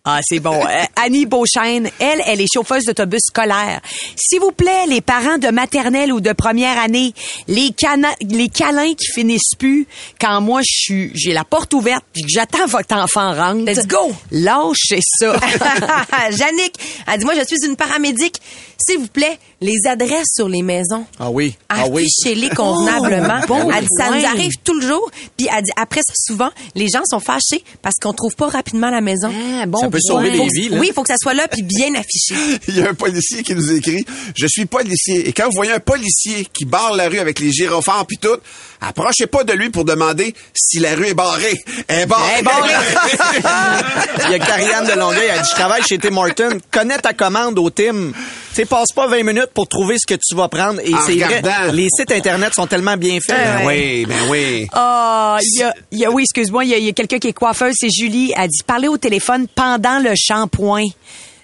Ah, 0.09 0.21
c'est 0.23 0.39
bon. 0.39 0.55
Euh, 0.65 0.83
Annie 0.95 1.25
Beauchesne, 1.25 1.89
elle, 1.99 2.21
elle 2.25 2.39
est 2.39 2.47
chauffeuse 2.51 2.85
d'autobus 2.85 3.19
scolaire. 3.27 3.81
S'il 4.15 4.39
vous 4.39 4.53
plaît, 4.53 4.85
les 4.87 5.01
parents 5.01 5.37
de 5.37 5.49
maternelle 5.49 6.13
ou 6.13 6.21
de 6.21 6.31
première 6.31 6.79
année, 6.79 7.13
les, 7.49 7.71
cana- 7.71 8.15
les 8.21 8.47
câlins 8.47 8.93
qui 8.93 9.07
finissent 9.13 9.55
plus, 9.59 9.85
quand 10.21 10.39
moi, 10.39 10.61
je 10.63 10.71
suis, 10.71 11.11
j'ai 11.13 11.33
la 11.33 11.43
porte 11.43 11.73
ouverte 11.73 12.05
puis 12.13 12.21
que 12.21 12.29
j'attends 12.29 12.67
votre 12.67 12.95
enfant 12.95 13.33
rentre. 13.33 13.65
Let's 13.65 13.85
go. 13.85 14.13
Lâchez 14.31 15.01
ça. 15.01 15.35
Jannick, 16.31 16.75
elle 17.11 17.19
dit, 17.19 17.25
moi, 17.25 17.33
je 17.37 17.43
suis 17.45 17.67
une 17.67 17.75
paramédic. 17.75 18.39
S'il 18.79 18.99
vous 18.99 19.07
plaît, 19.07 19.39
les 19.59 19.75
adresses 19.89 20.27
sur 20.35 20.47
les 20.47 20.61
maisons. 20.61 21.05
Ah 21.19 21.29
oui, 21.31 21.55
ah 21.67 21.85
oui. 21.89 22.05
Affichez-les 22.05 22.49
convenablement. 22.51 23.39
Oh, 23.43 23.47
bon 23.47 23.71
elle 23.71 23.81
dit, 23.83 23.87
ça 23.97 24.11
nous 24.11 24.23
arrive 24.25 24.53
tout 24.63 24.79
le 24.79 24.87
jour. 24.87 25.09
Puis 25.35 25.47
elle 25.53 25.63
dit, 25.63 25.71
après 25.75 26.01
ça, 26.05 26.13
souvent, 26.15 26.51
les 26.75 26.87
gens 26.87 27.01
sont 27.05 27.19
fâchés 27.19 27.63
parce 27.81 27.95
qu'on 28.01 28.13
trouve 28.13 28.35
pas 28.35 28.47
rapidement 28.47 28.89
la 28.91 29.01
maison. 29.01 29.31
Ah, 29.61 29.65
bon 29.65 29.79
peut 29.97 30.13
point. 30.13 30.21
sauver 30.21 30.31
des 30.31 30.37
Faut- 30.37 30.47
vies, 30.55 30.69
là. 30.69 30.77
Oui, 30.79 30.87
il 30.89 30.93
faut 30.93 31.01
que 31.03 31.09
ça 31.09 31.15
soit 31.21 31.33
là 31.33 31.47
puis 31.47 31.61
bien 31.63 31.93
affiché. 31.95 32.35
Il 32.67 32.77
y 32.77 32.81
a 32.81 32.89
un 32.89 32.93
policier 32.93 33.43
qui 33.43 33.53
nous 33.55 33.71
écrit 33.73 34.05
Je 34.35 34.47
suis 34.47 34.65
policier. 34.65 35.27
Et 35.27 35.33
quand 35.33 35.45
vous 35.45 35.55
voyez 35.55 35.71
un 35.73 35.79
policier 35.79 36.47
qui 36.53 36.65
barre 36.65 36.93
la 36.95 37.09
rue 37.09 37.19
avec 37.19 37.39
les 37.39 37.51
gyrophares 37.51 38.05
puis 38.05 38.17
tout, 38.17 38.37
approchez 38.81 39.27
pas 39.27 39.43
de 39.43 39.53
lui 39.53 39.69
pour 39.69 39.85
demander 39.85 40.33
si 40.53 40.79
la 40.79 40.95
rue 40.95 41.07
est 41.07 41.13
barrée. 41.13 41.63
Elle 41.87 42.01
est 42.01 42.05
barrée. 42.05 42.31
Elle 42.35 42.39
est 42.39 42.43
barrée. 42.43 42.69
Il 44.25 44.31
y 44.31 44.35
a 44.35 44.39
Karianne 44.39 44.85
de 44.87 44.93
Longueuil, 44.99 45.27
elle 45.29 45.41
dit, 45.41 45.47
je 45.49 45.55
travaille 45.55 45.83
chez 45.83 45.97
Tim 45.97 46.15
Horton. 46.17 46.57
Connais 46.71 46.97
ta 46.97 47.13
commande 47.13 47.57
au 47.59 47.69
Tim. 47.69 48.11
Tu 48.11 48.63
sais, 48.63 48.65
passe 48.65 48.91
pas 48.93 49.07
20 49.07 49.23
minutes 49.23 49.51
pour 49.53 49.67
trouver 49.67 49.97
ce 49.99 50.05
que 50.07 50.19
tu 50.19 50.35
vas 50.35 50.47
prendre. 50.47 50.79
Et 50.81 50.91
c'est 51.05 51.15
vrai, 51.17 51.71
les 51.73 51.87
sites 51.89 52.11
Internet 52.11 52.53
sont 52.55 52.67
tellement 52.67 52.97
bien 52.97 53.19
faits. 53.25 53.35
Ben 53.37 53.65
oui, 53.67 54.05
ben 54.05 54.29
oui. 54.29 54.67
Ah, 54.73 55.37
il 55.41 55.59
y 55.59 55.63
a, 55.63 55.73
il 55.91 55.99
y 55.99 56.05
a- 56.05 56.11
oui, 56.11 56.23
excuse-moi, 56.23 56.63
il 56.65 56.69
y 56.69 56.73
a, 56.73 56.77
il 56.77 56.85
y 56.85 56.89
a 56.89 56.93
quelqu'un 56.93 57.19
qui 57.19 57.27
est 57.27 57.33
coiffeuse, 57.33 57.75
c'est 57.77 57.89
Julie. 57.89 58.33
Elle 58.35 58.47
dit 58.49 58.63
parler 58.65 58.87
au 58.87 58.97
téléphone 58.97 59.47
pendant 59.53 59.99
le 59.99 60.11
shampoing. 60.15 60.85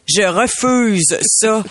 Je 0.05 0.21
refuse 0.23 1.17
ça. 1.21 1.63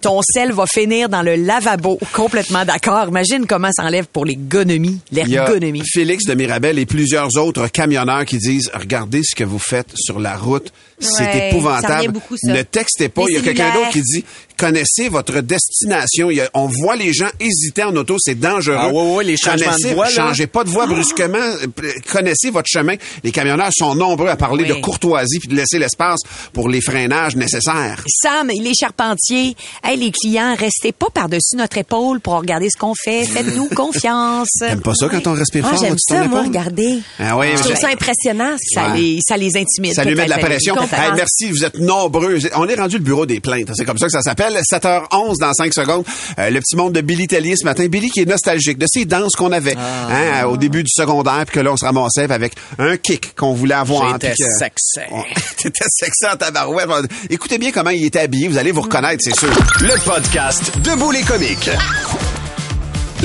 Ton 0.00 0.20
sel 0.22 0.52
va 0.52 0.66
finir 0.66 1.08
dans 1.08 1.22
le 1.22 1.34
lavabo. 1.34 1.98
Complètement 2.12 2.64
d'accord. 2.64 3.08
Imagine 3.08 3.46
comment 3.46 3.70
ça 3.72 3.84
enlève 3.84 4.06
pour 4.06 4.24
l'économie, 4.24 5.00
l'ergonomie. 5.10 5.82
Félix 5.84 6.24
de 6.24 6.34
Mirabel 6.34 6.78
et 6.78 6.86
plusieurs 6.86 7.36
autres 7.36 7.68
camionneurs 7.68 8.24
qui 8.24 8.38
disent 8.38 8.70
regardez 8.72 9.22
ce 9.24 9.34
que 9.34 9.44
vous 9.44 9.58
faites 9.58 9.90
sur 9.96 10.20
la 10.20 10.36
route, 10.36 10.72
c'est 11.02 11.24
Ouais, 11.24 11.48
épouvantable. 11.50 12.12
beaucoup, 12.12 12.36
ça. 12.36 12.52
ne 12.52 12.62
textez 12.62 13.08
pas. 13.08 13.22
Il 13.28 13.34
y 13.34 13.38
a 13.38 13.40
quelqu'un 13.40 13.72
d'autre 13.74 13.90
qui 13.90 14.02
dit 14.02 14.24
connaissez 14.56 15.08
votre 15.08 15.40
destination. 15.40 16.30
Il 16.30 16.36
y 16.36 16.40
a- 16.40 16.48
on 16.54 16.66
voit 16.66 16.94
les 16.96 17.12
gens 17.12 17.28
hésiter 17.40 17.82
en 17.82 17.94
auto, 17.96 18.16
c'est 18.20 18.38
dangereux. 18.38 18.76
Ah 18.78 18.88
ouais, 18.88 19.14
ouais, 19.16 19.24
les 19.24 19.36
changements 19.36 19.70
Connaissez- 19.72 19.88
de 19.90 19.94
voie, 19.94 20.04
là. 20.06 20.10
Changez 20.10 20.46
pas 20.46 20.62
de 20.64 20.68
voie 20.70 20.86
brusquement. 20.86 21.38
Euh, 21.38 21.66
Connaissez 22.12 22.50
votre 22.50 22.68
chemin. 22.68 22.94
Les 23.24 23.32
camionneurs 23.32 23.70
sont 23.76 23.94
nombreux 23.94 24.28
à 24.28 24.36
parler 24.36 24.62
Oui. 24.64 24.68
de 24.68 24.74
courtoisie 24.74 25.38
puis 25.40 25.48
de 25.48 25.56
laisser 25.56 25.78
l'espace 25.78 26.20
pour 26.52 26.68
les 26.68 26.80
freinages 26.80 27.34
nécessaires. 27.36 28.04
Sam, 28.08 28.48
les 28.48 28.72
charpentiers, 28.78 29.56
hey, 29.82 29.96
les 29.98 30.12
clients, 30.12 30.54
restez 30.56 30.92
pas 30.92 31.08
par-dessus 31.12 31.56
notre 31.56 31.78
épaule 31.78 32.20
pour 32.20 32.34
regarder 32.34 32.68
ce 32.70 32.78
qu'on 32.78 32.94
fait. 32.94 33.24
Faites-nous 33.24 33.68
confiance. 33.74 34.48
T'aimes 34.60 34.80
pas 34.80 34.94
ça 34.94 35.08
quand 35.08 35.26
on 35.26 35.32
respire 35.34 35.64
Ah, 35.66 35.70
fort 35.74 35.80
j'aime 35.84 35.94
de 35.94 35.98
ton 36.08 36.14
ça, 36.14 36.28
moi, 36.28 36.40
épaule? 36.40 36.48
regardez. 36.48 36.98
Ah 37.18 37.36
oui, 37.36 37.46
Je 37.56 37.62
trouve 37.62 37.76
ça 37.76 37.88
impressionnant. 37.88 38.54
Ça, 38.72 38.90
Ouais. 38.92 38.98
les, 38.98 39.18
ça 39.26 39.36
les 39.36 39.56
intimide. 39.56 39.94
Ça 39.94 40.04
lui 40.04 40.14
met 40.14 40.24
de 40.24 40.30
la 40.30 40.36
peut-être. 40.36 40.46
pression. 40.48 40.74
Hey, 40.92 41.12
merci, 41.14 41.50
vous 41.50 41.64
êtes 41.64 41.78
nombreux. 41.78 42.38
On 42.56 42.68
est 42.68 42.74
rendu 42.74 42.98
le 42.98 43.04
bureau 43.04 43.26
des 43.26 43.40
plaintes. 43.40 43.70
C'est 43.74 43.84
comme 43.84 43.98
ça 43.98 44.06
que 44.06 44.12
ça 44.12 44.22
s'appelle. 44.22 44.58
7h11 44.70 45.38
dans 45.38 45.52
5 45.52 45.72
secondes. 45.72 46.04
Euh, 46.38 46.50
le 46.50 46.60
petit 46.60 46.76
monde 46.76 46.92
de 46.92 47.00
Billy 47.00 47.26
Tellier 47.26 47.56
ce 47.56 47.64
matin. 47.64 47.86
Billy 47.86 48.10
qui 48.10 48.20
est 48.20 48.28
nostalgique 48.28 48.78
de 48.78 48.86
ces 48.88 49.04
danses 49.04 49.34
qu'on 49.36 49.52
avait 49.52 49.76
hein, 49.76 50.44
au 50.46 50.56
début 50.56 50.82
du 50.82 50.90
secondaire, 50.90 51.44
puis 51.46 51.56
que 51.56 51.60
là, 51.60 51.72
on 51.72 51.76
se 51.76 51.84
ramassait 51.84 52.30
avec 52.30 52.52
un 52.78 52.96
kick 52.96 53.34
qu'on 53.34 53.54
voulait 53.54 53.74
avoir. 53.74 54.12
J'étais 54.12 54.34
sexy. 54.34 55.00
T'étais 55.56 55.84
sexy 55.88 56.26
en 56.32 56.36
tabarouette. 56.36 56.88
Écoutez 57.30 57.58
bien 57.58 57.70
comment 57.72 57.90
il 57.90 58.04
était 58.04 58.20
habillé. 58.20 58.48
Vous 58.48 58.58
allez 58.58 58.72
vous 58.72 58.82
reconnaître, 58.82 59.22
c'est 59.22 59.36
sûr. 59.38 59.50
Le 59.80 60.04
podcast 60.04 60.72
Debout 60.82 61.10
les 61.10 61.22
comiques. 61.22 61.70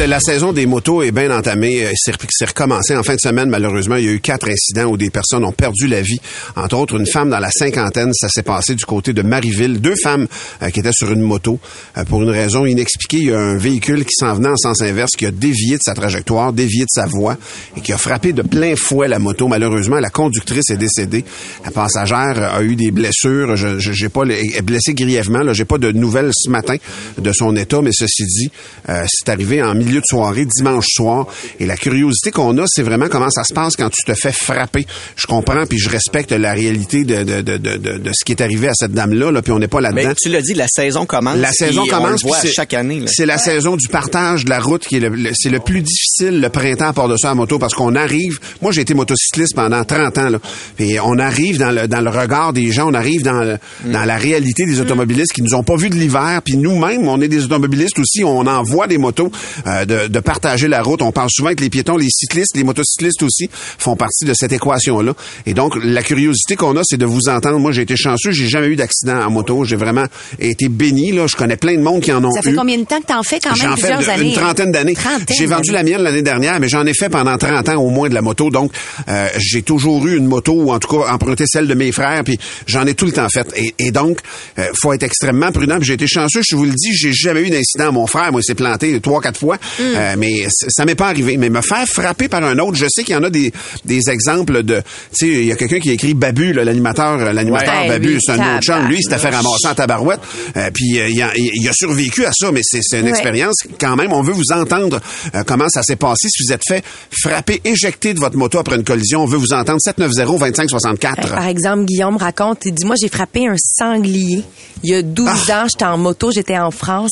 La, 0.05 0.19
saison 0.19 0.53
des 0.53 0.67
motos 0.67 1.01
est 1.01 1.11
bien 1.11 1.35
entamée. 1.35 1.83
Euh, 1.83 1.91
C'est 1.95 2.13
c'est 2.29 2.45
recommencé 2.45 2.95
en 2.95 3.01
fin 3.01 3.15
de 3.15 3.19
semaine. 3.19 3.49
Malheureusement, 3.49 3.95
il 3.95 4.05
y 4.05 4.07
a 4.07 4.11
eu 4.11 4.19
quatre 4.19 4.47
incidents 4.47 4.85
où 4.85 4.95
des 4.95 5.09
personnes 5.09 5.43
ont 5.43 5.51
perdu 5.51 5.87
la 5.87 6.01
vie. 6.01 6.19
Entre 6.55 6.77
autres, 6.77 6.99
une 6.99 7.07
femme 7.07 7.31
dans 7.31 7.39
la 7.39 7.49
cinquantaine. 7.49 8.13
Ça 8.13 8.29
s'est 8.29 8.43
passé 8.43 8.75
du 8.75 8.85
côté 8.85 9.11
de 9.13 9.23
Marieville. 9.23 9.81
Deux 9.81 9.95
femmes 9.95 10.27
euh, 10.61 10.69
qui 10.69 10.81
étaient 10.81 10.91
sur 10.93 11.11
une 11.11 11.21
moto. 11.21 11.59
Euh, 11.97 12.03
pour 12.03 12.21
une 12.21 12.29
raison 12.29 12.67
inexpliquée, 12.67 13.17
il 13.17 13.29
y 13.29 13.33
a 13.33 13.39
un 13.39 13.57
véhicule 13.57 14.05
qui 14.05 14.13
s'en 14.13 14.35
venait 14.35 14.49
en 14.49 14.55
sens 14.55 14.83
inverse, 14.83 15.11
qui 15.17 15.25
a 15.25 15.31
dévié 15.31 15.77
de 15.77 15.81
sa 15.83 15.95
trajectoire, 15.95 16.53
dévié 16.53 16.81
de 16.83 16.91
sa 16.91 17.07
voie 17.07 17.35
et 17.75 17.81
qui 17.81 17.91
a 17.91 17.97
frappé 17.97 18.33
de 18.33 18.43
plein 18.43 18.75
fouet 18.75 19.07
la 19.07 19.17
moto. 19.17 19.47
Malheureusement, 19.47 19.99
la 19.99 20.11
conductrice 20.11 20.69
est 20.69 20.77
décédée. 20.77 21.25
La 21.65 21.71
passagère 21.71 22.53
a 22.53 22.61
eu 22.61 22.75
des 22.75 22.91
blessures. 22.91 23.55
Je 23.55 23.79
j'ai 23.79 24.09
pas 24.09 24.25
est 24.25 24.61
blessée 24.61 24.93
grièvement. 24.93 25.41
Là, 25.41 25.53
j'ai 25.53 25.65
pas 25.65 25.79
de 25.79 25.91
nouvelles 25.91 26.31
ce 26.33 26.51
matin 26.51 26.75
de 27.17 27.31
son 27.33 27.55
état, 27.55 27.81
mais 27.81 27.91
ceci 27.91 28.25
dit, 28.25 28.51
euh, 28.89 29.03
c'est 29.07 29.29
arrivé 29.29 29.63
en 29.63 29.86
milieu 29.87 29.99
de 29.99 30.05
soirée, 30.05 30.45
dimanche 30.45 30.85
soir. 30.89 31.27
Et 31.59 31.65
la 31.65 31.77
curiosité 31.77 32.31
qu'on 32.31 32.57
a, 32.57 32.63
c'est 32.67 32.83
vraiment 32.83 33.07
comment 33.09 33.29
ça 33.29 33.43
se 33.43 33.53
passe 33.53 33.75
quand 33.75 33.89
tu 33.89 34.03
te 34.05 34.13
fais 34.13 34.31
frapper. 34.31 34.85
Je 35.15 35.25
comprends, 35.27 35.65
puis 35.65 35.77
je 35.79 35.89
respecte 35.89 36.31
la 36.31 36.53
réalité 36.53 37.03
de, 37.03 37.23
de, 37.23 37.41
de, 37.41 37.57
de, 37.57 37.77
de- 37.77 37.97
de 37.97 38.11
ce 38.13 38.23
qui 38.25 38.31
est 38.33 38.41
arrivé 38.41 38.67
à 38.67 38.73
cette 38.73 38.91
dame-là, 38.93 39.31
là, 39.31 39.41
puis 39.41 39.51
on 39.51 39.59
n'est 39.59 39.67
pas 39.67 39.81
là-dedans. 39.81 40.09
Mais 40.09 40.15
tu 40.15 40.29
l'as 40.29 40.41
dit, 40.41 40.53
la 40.53 40.67
saison 40.67 41.05
commence. 41.05 41.37
La 41.37 41.51
saison 41.51 41.83
et 41.85 41.93
on 41.93 41.97
commence. 41.97 42.23
le 42.23 42.27
voit 42.29 42.39
chaque 42.53 42.73
année. 42.73 43.01
C'est 43.07 43.25
la 43.25 43.37
saison 43.37 43.75
du 43.75 43.87
partage 43.87 44.45
de 44.45 44.49
la 44.49 44.59
route 44.59 44.85
qui 44.85 44.97
est 44.97 44.99
le, 44.99 45.09
le- 45.09 45.31
c'est 45.33 45.49
le 45.49 45.59
plus 45.59 45.81
difficile 45.81 46.39
le 46.41 46.49
printemps 46.49 46.87
à 46.89 46.93
part 46.93 47.07
de 47.07 47.17
ça 47.17 47.31
à 47.31 47.35
moto 47.35 47.59
parce 47.59 47.73
qu'on 47.73 47.95
arrive. 47.95 48.39
Moi, 48.61 48.71
j'ai 48.71 48.81
été 48.81 48.93
motocycliste 48.93 49.55
pendant 49.55 49.83
30 49.83 50.17
ans 50.17 50.29
là. 50.29 50.39
Puis 50.75 50.99
on 50.99 51.17
arrive 51.19 51.57
dans 51.57 51.71
le 51.71 51.87
dans 51.87 52.01
le 52.01 52.09
regard 52.09 52.53
des 52.53 52.71
gens, 52.71 52.89
on 52.89 52.93
arrive 52.93 53.23
dans 53.23 53.41
le- 53.43 53.57
dans 53.85 54.03
la 54.03 54.17
réalité 54.17 54.65
des 54.65 54.79
automobilistes 54.79 55.33
qui 55.33 55.41
nous 55.41 55.53
ont 55.55 55.63
pas 55.63 55.75
vus 55.75 55.89
de 55.89 55.95
l'hiver. 55.95 56.41
Puis 56.43 56.57
nous-mêmes, 56.57 57.07
on 57.07 57.21
est 57.21 57.27
des 57.27 57.43
automobilistes 57.45 57.99
aussi. 57.99 58.23
On 58.23 58.45
envoie 58.47 58.87
des 58.87 58.97
motos 58.97 59.31
euh, 59.67 59.76
de, 59.85 60.07
de 60.07 60.19
partager 60.19 60.67
la 60.67 60.81
route. 60.81 61.01
On 61.01 61.11
parle 61.11 61.29
souvent 61.31 61.47
avec 61.47 61.59
les 61.59 61.69
piétons, 61.69 61.97
les 61.97 62.09
cyclistes, 62.09 62.55
les 62.55 62.63
motocyclistes 62.63 63.23
aussi 63.23 63.49
font 63.77 63.95
partie 63.95 64.25
de 64.25 64.33
cette 64.33 64.51
équation-là. 64.51 65.13
Et 65.45 65.53
donc, 65.53 65.73
la 65.83 66.03
curiosité 66.03 66.55
qu'on 66.55 66.75
a, 66.77 66.81
c'est 66.83 66.97
de 66.97 67.05
vous 67.05 67.29
entendre. 67.29 67.59
Moi, 67.59 67.71
j'ai 67.71 67.81
été 67.83 67.95
chanceux, 67.95 68.31
j'ai 68.31 68.47
jamais 68.47 68.67
eu 68.67 68.75
d'accident 68.75 69.19
en 69.25 69.29
moto. 69.29 69.63
J'ai 69.63 69.75
vraiment 69.75 70.05
été 70.39 70.69
béni. 70.69 71.11
Là, 71.11 71.27
je 71.27 71.35
connais 71.35 71.57
plein 71.57 71.75
de 71.75 71.81
monde 71.81 72.01
qui 72.01 72.11
en 72.11 72.23
ont 72.23 72.31
Ça 72.31 72.39
eu. 72.41 72.43
fait 72.43 72.53
combien 72.53 72.77
de 72.77 72.83
temps 72.85 72.99
que 73.01 73.07
t'en 73.07 73.23
fais 73.23 73.39
quand 73.39 73.55
même 73.57 73.73
plusieurs 73.73 74.09
années? 74.09 74.29
une 74.29 74.33
trentaine 74.33 74.71
d'années. 74.71 74.93
Trentaine 74.93 75.35
J'ai 75.37 75.45
vendu 75.45 75.71
la 75.71 75.83
mienne 75.83 76.01
l'année 76.01 76.21
dernière, 76.21 76.59
mais 76.59 76.69
j'en 76.69 76.85
ai 76.85 76.93
fait 76.93 77.09
pendant 77.09 77.37
30 77.37 77.69
ans 77.69 77.75
au 77.81 77.89
moins 77.89 78.09
de 78.09 78.13
la 78.13 78.21
moto. 78.21 78.49
Donc, 78.49 78.71
euh, 79.07 79.27
j'ai 79.37 79.61
toujours 79.61 80.05
eu 80.07 80.17
une 80.17 80.25
moto, 80.27 80.53
ou 80.53 80.71
en 80.71 80.79
tout 80.79 80.87
cas 80.99 81.11
emprunté 81.11 81.45
celle 81.47 81.67
de 81.67 81.73
mes 81.73 81.91
frères, 81.91 82.23
puis 82.23 82.37
j'en 82.65 82.85
ai 82.85 82.93
tout 82.93 83.05
le 83.05 83.11
temps 83.11 83.29
fait. 83.29 83.47
Et, 83.55 83.73
et 83.79 83.91
donc, 83.91 84.19
euh, 84.59 84.63
faut 84.81 84.93
être 84.93 85.03
extrêmement 85.03 85.51
prudent. 85.51 85.77
J'ai 85.81 85.93
été 85.93 86.07
chanceux, 86.07 86.41
je 86.47 86.55
vous 86.55 86.65
le 86.65 86.71
dis, 86.73 86.93
j'ai 86.93 87.13
jamais 87.13 87.41
eu 87.41 87.49
d'incident. 87.49 87.91
Mon 87.91 88.07
frère, 88.07 88.31
moi, 88.31 88.41
il 88.41 88.43
s'est 88.43 88.55
planté 88.55 88.99
trois, 88.99 89.21
quatre 89.21 89.39
fois, 89.39 89.57
Hmm. 89.79 89.83
Euh, 89.95 90.15
mais 90.17 90.43
c- 90.49 90.67
ça 90.69 90.85
m'est 90.85 90.95
pas 90.95 91.07
arrivé. 91.07 91.37
Mais 91.37 91.49
me 91.49 91.61
faire 91.61 91.85
frapper 91.87 92.27
par 92.27 92.43
un 92.43 92.57
autre, 92.59 92.75
je 92.77 92.85
sais 92.89 93.03
qu'il 93.03 93.13
y 93.13 93.17
en 93.17 93.23
a 93.23 93.29
des, 93.29 93.51
des 93.85 94.09
exemples 94.09 94.63
de... 94.63 94.81
Tu 95.17 95.27
sais, 95.27 95.27
il 95.27 95.45
y 95.45 95.51
a 95.51 95.55
quelqu'un 95.55 95.79
qui 95.79 95.89
a 95.89 95.93
écrit 95.93 96.13
Babu, 96.13 96.53
l'animateur, 96.53 97.19
euh, 97.19 97.33
l'animateur 97.33 97.81
Ouais, 97.81 97.87
Babu, 97.89 98.13
lui, 98.13 98.19
c'est 98.21 98.31
un 98.33 98.55
autre 98.55 98.63
chum. 98.63 98.87
Lui, 98.87 98.97
il 98.99 99.03
s'était 99.03 99.17
fait 99.17 99.29
ramasser 99.29 99.67
en 99.67 99.75
tabarouette. 99.75 100.19
Euh, 100.55 100.69
puis 100.73 100.99
euh, 100.99 101.07
il, 101.09 101.21
a, 101.21 101.31
il 101.35 101.67
a 101.67 101.73
survécu 101.73 102.25
à 102.25 102.31
ça, 102.33 102.51
mais 102.51 102.61
c'est 102.63 102.79
c'est 102.81 102.99
une 102.99 103.05
Ouais. 103.05 103.11
expérience 103.11 103.55
quand 103.79 103.95
même. 103.95 104.11
On 104.13 104.21
veut 104.21 104.33
vous 104.33 104.51
entendre 104.53 104.99
euh, 105.35 105.43
comment 105.45 105.69
ça 105.69 105.81
s'est 105.83 105.95
passé. 105.95 106.27
Si 106.29 106.43
vous 106.45 106.51
êtes 106.53 106.63
fait 106.67 106.83
frapper, 107.11 107.61
éjecter 107.63 108.13
de 108.13 108.19
votre 108.19 108.37
moto 108.37 108.59
après 108.59 108.75
une 108.75 108.83
collision, 108.83 109.23
on 109.23 109.25
veut 109.25 109.37
vous 109.37 109.53
entendre. 109.53 109.79
790-2564. 109.85 111.29
Par 111.29 111.47
exemple, 111.47 111.85
Guillaume 111.85 112.17
raconte, 112.17 112.65
il 112.65 112.73
dit, 112.73 112.85
moi, 112.85 112.95
j'ai 113.01 113.09
frappé 113.09 113.47
un 113.47 113.55
sanglier. 113.57 114.43
Il 114.83 114.91
y 114.91 114.95
a 114.95 115.01
12 115.01 115.29
Ah. 115.49 115.63
ans, 115.63 115.67
j'étais 115.71 115.85
en 115.85 115.97
moto, 115.97 116.31
j'étais 116.31 116.57
en 116.57 116.71
France. 116.71 117.11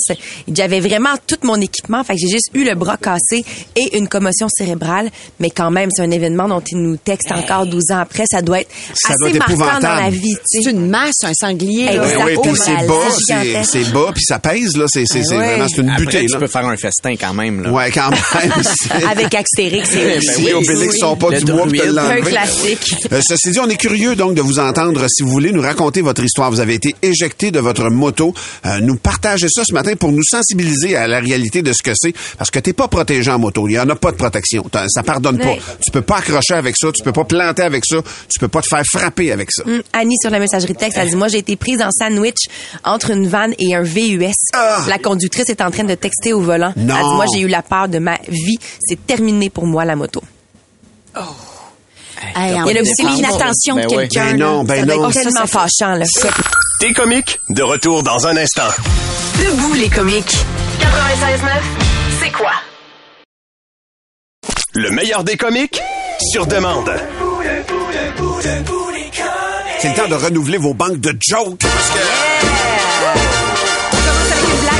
J'avais 0.51 0.79
vraiment 0.79 1.15
tout 1.25 1.37
mon 1.43 1.59
équipement. 1.59 2.03
Fait 2.03 2.13
que 2.13 2.19
j'ai 2.21 2.29
juste 2.29 2.44
eu 2.53 2.63
le 2.63 2.75
bras 2.75 2.97
cassé 2.97 3.43
et 3.75 3.97
une 3.97 4.07
commotion 4.07 4.47
cérébrale, 4.49 5.09
mais 5.39 5.49
quand 5.49 5.71
même, 5.71 5.89
c'est 5.93 6.01
un 6.03 6.11
événement 6.11 6.47
dont 6.47 6.61
il 6.61 6.77
nous 6.77 6.97
texte 6.97 7.31
encore 7.31 7.65
12 7.65 7.91
ans 7.91 7.99
après. 7.99 8.23
Ça 8.29 8.41
doit 8.41 8.61
être 8.61 8.69
Ça 8.93 9.13
doit 9.19 9.29
assez 9.29 9.37
être 9.37 9.57
marquant 9.57 9.79
dans 9.79 9.95
la 9.95 10.09
vie. 10.09 10.35
tu 10.51 10.61
C'est 10.63 10.69
une 10.71 10.87
masse, 10.89 11.23
un 11.23 11.33
sanglier. 11.33 11.89
Oui, 11.91 11.99
Oh 12.37 12.41
puis 12.41 12.51
c'est 12.55 12.87
bas, 12.87 13.63
c'est 13.63 13.91
bas, 13.91 14.11
puis 14.13 14.23
ça 14.23 14.39
pèse, 14.39 14.75
là. 14.77 14.85
C'est 14.87 15.03
vraiment, 15.05 15.67
c'est 15.67 15.81
une 15.81 15.89
Après, 15.89 16.05
butée, 16.05 16.25
tu 16.25 16.33
là. 16.33 16.39
peux 16.39 16.47
faire 16.47 16.65
un 16.65 16.77
festin 16.77 17.15
quand 17.19 17.33
même. 17.33 17.63
Là. 17.63 17.71
Ouais, 17.71 17.91
quand 17.91 18.09
même. 18.09 18.51
c'est- 18.63 19.05
Avec 19.05 19.33
Astérix 19.33 19.93
et 19.95 20.05
Ben 20.05 20.21
Si 20.21 20.43
oui, 20.45 20.53
Obélix 20.53 20.93
oui. 20.93 20.99
sont 20.99 21.15
pas 21.15 21.29
Le 21.31 21.39
du 21.39 21.51
bois 21.51 21.67
te. 21.67 21.97
Un 21.99 22.21
classique. 22.21 22.95
Euh, 23.11 23.21
ceci 23.27 23.51
dit, 23.51 23.59
on 23.59 23.69
est 23.69 23.77
curieux 23.77 24.15
donc 24.15 24.35
de 24.35 24.41
vous 24.41 24.59
entendre. 24.59 25.05
Si 25.09 25.23
vous 25.23 25.29
voulez 25.29 25.51
nous 25.51 25.61
raconter 25.61 26.01
votre 26.01 26.23
histoire, 26.23 26.51
vous 26.51 26.59
avez 26.59 26.73
été 26.75 26.95
éjecté 27.01 27.51
de 27.51 27.59
votre 27.59 27.89
moto, 27.89 28.33
euh, 28.65 28.79
nous 28.81 28.95
partager 28.95 29.47
ça 29.49 29.63
ce 29.67 29.73
matin 29.73 29.95
pour 29.95 30.11
nous 30.11 30.23
sensibiliser 30.23 30.95
à 30.95 31.07
la 31.07 31.19
réalité 31.19 31.61
de 31.61 31.73
ce 31.73 31.83
que 31.83 31.91
c'est, 31.95 32.13
parce 32.37 32.49
que 32.49 32.59
t'es 32.59 32.73
pas 32.73 32.87
protégé 32.87 33.31
en 33.31 33.39
moto. 33.39 33.67
Il 33.67 33.73
y 33.73 33.79
en 33.79 33.89
a 33.89 33.95
pas 33.95 34.11
de 34.11 34.17
protection. 34.17 34.63
Ça 34.87 35.03
pardonne 35.03 35.37
pas. 35.37 35.55
Tu 35.83 35.91
peux 35.91 36.01
pas 36.01 36.17
accrocher 36.17 36.53
avec 36.53 36.75
ça, 36.77 36.91
tu 36.91 37.03
peux 37.03 37.13
pas 37.13 37.25
planter 37.25 37.63
avec 37.63 37.83
ça, 37.85 37.97
tu 38.29 38.39
peux 38.39 38.47
pas 38.47 38.61
te 38.61 38.67
faire 38.67 38.83
frapper 38.85 39.31
avec 39.31 39.51
ça. 39.51 39.63
Hum, 39.65 39.81
Annie 39.93 40.15
sur 40.21 40.31
la 40.31 40.39
messagerie 40.39 40.75
texte, 40.75 40.97
elle 40.97 41.09
dit 41.09 41.15
moi 41.15 41.27
j'ai 41.27 41.39
été 41.39 41.55
prise 41.55 41.81
en 41.81 41.89
sandwich 41.91 42.47
entre 42.83 43.11
une 43.11 43.27
vanne 43.27 43.53
et 43.59 43.75
un 43.75 43.83
VUS. 43.83 44.31
Ah! 44.53 44.83
La 44.87 44.99
conductrice 44.99 45.49
est 45.49 45.61
en 45.61 45.71
train 45.71 45.83
de 45.83 45.95
texter 45.95 46.33
au 46.33 46.41
volant. 46.41 46.73
Non. 46.75 46.95
Elle 46.95 47.03
dit 47.03 47.15
moi 47.15 47.25
j'ai 47.33 47.41
eu 47.41 47.47
la 47.47 47.61
peur 47.61 47.87
de 47.89 47.99
ma 47.99 48.17
vie. 48.27 48.57
C'est 48.79 49.05
terminé 49.05 49.49
pour 49.49 49.65
moi 49.65 49.85
la 49.85 49.95
moto. 49.95 50.21
Hey, 52.35 52.51
Il 52.51 52.73
y 52.73 52.77
a 52.77 52.83
c'est 52.83 53.03
petit 53.03 53.15
l'inattention 53.15 53.75
de 53.75 53.85
quelqu'un. 53.85 54.31
Ben 54.31 54.37
non, 54.37 54.57
là. 54.59 54.63
ben 54.63 54.85
non. 54.85 55.09
être 55.09 55.21
tellement 55.21 55.47
fâchant 55.47 55.95
là. 55.95 56.05
T'es 56.79 56.91
comique? 56.91 57.39
De 57.49 57.63
retour 57.63 58.03
dans 58.03 58.27
un 58.27 58.35
instant. 58.35 58.67
Debout 59.39 59.73
les 59.75 59.89
comiques. 59.89 60.35
96.9, 60.79 61.49
c'est 62.21 62.31
quoi? 62.31 62.51
Le 64.73 64.91
meilleur 64.91 65.23
des 65.23 65.37
comiques? 65.37 65.81
Sur 66.19 66.45
demande. 66.45 66.91
C'est 69.79 69.89
le 69.89 69.95
temps 69.95 70.07
de 70.09 70.15
renouveler 70.15 70.57
vos 70.57 70.73
banques 70.73 70.99
de 70.99 71.15
jokes. 71.21 71.59
Parce 71.59 71.89
que... 71.91 72.34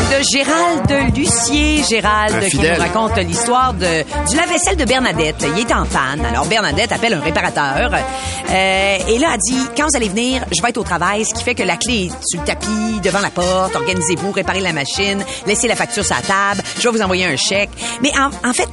de 0.05 0.23
Gérald 0.31 0.87
de 0.87 1.17
Lucier. 1.17 1.83
Gérald 1.83 2.49
qui 2.49 2.57
nous 2.57 2.75
raconte 2.77 3.17
l'histoire 3.17 3.73
de, 3.73 4.03
du 4.29 4.35
lave-vaisselle 4.35 4.77
de 4.77 4.85
Bernadette. 4.85 5.45
Il 5.55 5.59
est 5.59 5.73
en 5.73 5.85
panne. 5.85 6.25
Alors 6.25 6.45
Bernadette 6.45 6.91
appelle 6.91 7.13
un 7.13 7.21
réparateur. 7.21 7.91
Euh, 7.93 8.97
et 9.07 9.17
là, 9.19 9.29
elle 9.33 9.39
dit, 9.39 9.59
quand 9.75 9.85
vous 9.89 9.95
allez 9.95 10.09
venir, 10.09 10.43
je 10.55 10.61
vais 10.61 10.69
être 10.69 10.77
au 10.77 10.83
travail, 10.83 11.25
ce 11.25 11.33
qui 11.33 11.43
fait 11.43 11.55
que 11.55 11.63
la 11.63 11.77
clé 11.77 12.05
est 12.05 12.27
sur 12.27 12.39
le 12.39 12.45
tapis, 12.45 12.99
devant 13.03 13.19
la 13.21 13.29
porte. 13.31 13.75
Organisez-vous, 13.75 14.31
réparez 14.31 14.61
la 14.61 14.73
machine, 14.73 15.23
laissez 15.47 15.67
la 15.67 15.75
facture 15.75 16.05
sur 16.05 16.15
la 16.15 16.21
table. 16.21 16.61
Je 16.79 16.87
vais 16.87 16.97
vous 16.97 17.01
envoyer 17.03 17.25
un 17.25 17.35
chèque. 17.35 17.71
Mais 18.01 18.11
en, 18.17 18.29
en 18.47 18.53
fait, 18.53 18.67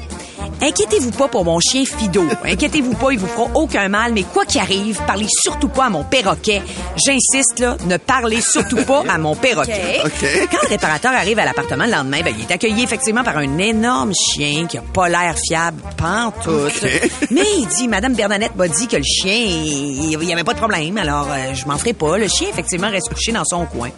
Inquiétez-vous 0.62 1.10
pas 1.10 1.28
pour 1.28 1.44
mon 1.44 1.58
chien 1.58 1.84
Fido. 1.84 2.24
Inquiétez-vous 2.44 2.94
pas, 2.94 3.12
il 3.12 3.18
vous 3.18 3.26
fera 3.26 3.48
aucun 3.54 3.88
mal, 3.88 4.12
mais 4.12 4.22
quoi 4.22 4.44
qu'il 4.44 4.60
arrive, 4.60 5.00
parlez 5.06 5.26
surtout 5.28 5.68
pas 5.68 5.86
à 5.86 5.90
mon 5.90 6.04
perroquet. 6.04 6.62
J'insiste, 7.04 7.58
là, 7.58 7.76
ne 7.86 7.96
parlez 7.96 8.40
surtout 8.40 8.84
pas 8.84 9.02
à 9.08 9.18
mon 9.18 9.34
perroquet. 9.34 10.00
Quand 10.50 10.62
le 10.62 10.68
réparateur 10.68 11.12
arrive 11.12 11.38
à 11.40 11.44
l'appartement 11.44 11.84
le 11.84 11.90
lendemain, 11.90 12.20
ben, 12.22 12.32
il 12.38 12.44
est 12.44 12.52
accueilli 12.52 12.84
effectivement 12.84 13.24
par 13.24 13.38
un 13.38 13.58
énorme 13.58 14.12
chien 14.14 14.66
qui 14.66 14.78
a 14.78 14.82
pas 14.82 15.08
l'air 15.08 15.34
fiable, 15.44 15.82
pantoute. 15.96 16.82
Mais 17.30 17.42
il 17.58 17.66
dit, 17.66 17.88
Madame 17.88 18.14
Bernadette 18.14 18.54
m'a 18.54 18.68
dit 18.68 18.86
que 18.86 18.96
le 18.96 19.02
chien, 19.02 19.34
il 19.34 20.16
il 20.22 20.28
y 20.28 20.32
avait 20.32 20.44
pas 20.44 20.54
de 20.54 20.58
problème, 20.58 20.96
alors 20.98 21.28
euh, 21.30 21.54
je 21.54 21.66
m'en 21.66 21.76
ferai 21.76 21.92
pas. 21.92 22.16
Le 22.16 22.28
chien, 22.28 22.48
effectivement, 22.48 22.88
reste 22.88 23.12
couché 23.12 23.32
dans 23.32 23.44
son 23.44 23.66
coin. 23.66 23.90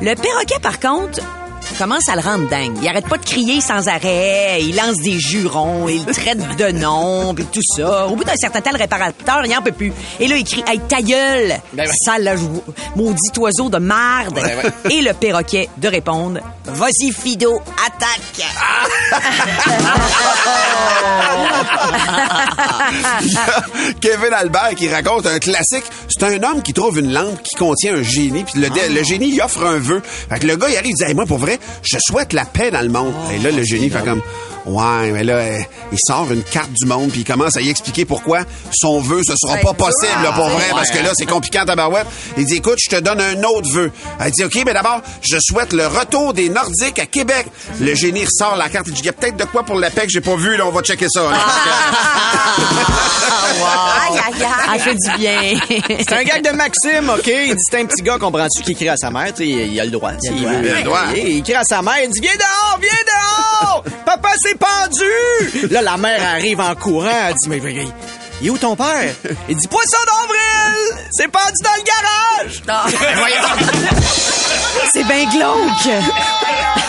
Le 0.00 0.14
perroquet, 0.14 0.58
par 0.60 0.80
contre, 0.80 1.20
commence 1.74 2.08
à 2.08 2.14
le 2.14 2.20
rendre 2.20 2.48
dingue. 2.48 2.76
Il 2.80 2.88
arrête 2.88 3.08
pas 3.08 3.18
de 3.18 3.24
crier 3.24 3.60
sans 3.60 3.88
arrêt, 3.88 4.58
il 4.60 4.76
lance 4.76 4.96
des 4.96 5.18
jurons, 5.18 5.88
il 5.88 6.04
traite 6.06 6.56
de 6.56 6.72
nom, 6.72 7.34
puis 7.34 7.44
tout 7.46 7.60
ça. 7.76 8.06
Au 8.06 8.16
bout 8.16 8.24
d'un 8.24 8.36
certain 8.36 8.60
temps, 8.60 8.72
le 8.72 8.78
réparateur, 8.78 9.44
il 9.44 9.56
en 9.56 9.62
peut 9.62 9.72
plus. 9.72 9.92
Et 10.20 10.28
là, 10.28 10.36
il 10.36 10.44
crie 10.44 10.64
«Hey, 10.66 10.80
ta 10.80 11.02
gueule! 11.02 11.54
Ben 11.72 11.86
ouais. 11.86 11.94
Sale 12.04 12.38
maudit 12.96 13.38
oiseau 13.38 13.68
de 13.68 13.78
marde! 13.78 14.38
Et 14.90 15.02
le 15.02 15.12
perroquet 15.12 15.68
de 15.76 15.88
répondre 15.88 16.40
«Vas-y, 16.66 17.12
Fido, 17.12 17.60
attaque! 17.86 18.42
Kevin 24.00 24.32
Albert 24.32 24.74
qui 24.74 24.88
raconte 24.88 25.26
un 25.26 25.38
classique. 25.38 25.84
C'est 26.08 26.24
un 26.24 26.42
homme 26.42 26.62
qui 26.62 26.72
trouve 26.72 26.98
une 26.98 27.12
lampe 27.12 27.42
qui 27.42 27.54
contient 27.56 27.96
un 27.96 28.02
génie. 28.02 28.44
Puis 28.44 28.60
le, 28.60 29.02
génie, 29.02 29.34
il 29.34 29.42
offre 29.42 29.62
un 29.64 29.78
vœu. 29.78 30.02
Fait 30.02 30.38
que 30.38 30.46
le 30.46 30.56
gars, 30.56 30.68
il 30.70 30.76
arrive, 30.76 30.94
il 30.98 31.06
dit, 31.06 31.14
moi, 31.14 31.26
pour 31.26 31.36
vrai, 31.38 31.58
je 31.82 31.98
souhaite 32.00 32.32
la 32.32 32.46
paix 32.46 32.70
dans 32.70 32.80
le 32.80 32.88
monde. 32.88 33.12
Et 33.34 33.38
là, 33.40 33.50
le 33.50 33.62
génie 33.62 33.90
fait 33.90 34.02
comme, 34.02 34.22
ouais, 34.66 35.10
mais 35.12 35.24
là, 35.24 35.34
euh, 35.34 35.58
il 35.92 35.98
sort 36.06 36.30
une 36.30 36.42
carte 36.42 36.70
du 36.72 36.86
monde, 36.86 37.10
puis 37.10 37.20
il 37.20 37.24
commence 37.24 37.56
à 37.56 37.60
y 37.60 37.68
expliquer 37.68 38.04
pourquoi 38.04 38.40
son 38.72 39.00
vœu, 39.00 39.20
ce 39.26 39.34
sera 39.36 39.56
pas 39.58 39.74
possible, 39.74 40.22
là, 40.22 40.32
pour 40.32 40.48
vrai, 40.48 40.66
parce 40.72 40.90
que 40.90 41.02
là, 41.02 41.10
c'est 41.14 41.26
compliqué 41.26 41.60
en 41.60 41.64
tabarouette. 41.64 42.06
Il 42.36 42.44
dit, 42.44 42.56
écoute, 42.56 42.78
je 42.78 42.96
te 42.96 43.00
donne 43.00 43.20
un 43.20 43.42
autre 43.44 43.70
vœu. 43.70 43.90
Elle 44.20 44.30
dit, 44.30 44.44
OK, 44.44 44.58
mais 44.64 44.74
d'abord, 44.74 45.00
je 45.22 45.36
souhaite 45.40 45.72
le 45.72 45.86
retour 45.86 46.34
des 46.34 46.48
Nordiques 46.48 46.98
à 46.98 47.06
Québec. 47.06 47.46
Le 47.80 47.94
génie 47.94 48.24
ressort 48.24 48.56
la 48.56 48.68
carte. 48.68 48.86
Il 48.88 48.94
dit, 48.94 49.00
il 49.00 49.06
y 49.06 49.10
a 49.10 49.12
peut-être 49.12 49.36
de 49.36 49.44
quoi 49.44 49.64
pour 49.64 49.76
la 49.76 49.90
paix 49.90 50.06
que 50.06 50.12
j'ai 50.12 50.20
pas 50.20 50.36
vu, 50.36 50.56
là, 50.56 50.66
on 50.66 50.70
va 50.70 50.82
checker 50.82 51.08
ça. 51.08 51.22
là. 51.22 51.38
Ah, 54.68 54.78
fait 54.78 54.94
du 54.94 55.10
bien. 55.18 55.40
C'est 55.98 56.12
un 56.12 56.22
gag 56.24 56.42
de 56.42 56.50
Maxime, 56.50 57.10
OK? 57.10 57.26
Il 57.26 57.54
dit, 57.54 57.60
c'est 57.70 57.80
un 57.80 57.86
petit 57.86 58.02
gars, 58.02 58.18
comprends-tu, 58.18 58.62
qui 58.62 58.74
crie 58.74 58.88
à 58.88 58.96
sa 58.96 59.10
mère. 59.10 59.32
Tu 59.34 59.44
sais, 59.44 59.48
il 59.48 59.80
a 59.80 59.84
le 59.84 59.90
droit. 59.90 60.12
Il 60.22 60.28
a 60.28 60.32
le 60.32 60.38
veut- 60.38 60.42
droit. 60.44 60.60
Il 60.62 60.70
a 60.70 60.76
le 60.78 60.82
droit. 60.82 61.00
Il, 61.16 61.28
il 61.28 61.42
crie 61.42 61.54
à 61.54 61.64
sa 61.64 61.82
mère, 61.82 61.94
il 62.04 62.10
dit, 62.10 62.20
viens 62.20 62.32
dehors, 62.34 62.78
viens 62.80 62.90
dehors! 63.06 63.84
Papa 64.06 64.30
s'est 64.42 64.54
pendu! 64.56 65.68
Là, 65.70 65.82
la 65.82 65.96
mère 65.96 66.20
arrive 66.34 66.60
en 66.60 66.74
courant, 66.74 67.08
elle 67.28 67.34
dit, 67.34 67.48
mais, 67.48 67.60
mais, 67.60 67.86
il 68.40 68.46
est 68.48 68.50
où 68.50 68.58
ton 68.58 68.74
père? 68.76 69.12
Il 69.48 69.56
dit, 69.56 69.68
poisson 69.68 69.98
d'avril! 70.06 71.06
C'est 71.12 71.28
pendu 71.28 71.62
dans 71.62 71.70
le 71.76 71.84
garage! 71.84 72.62
C'est 74.92 75.04
bien 75.04 75.24
glauque. 75.30 76.04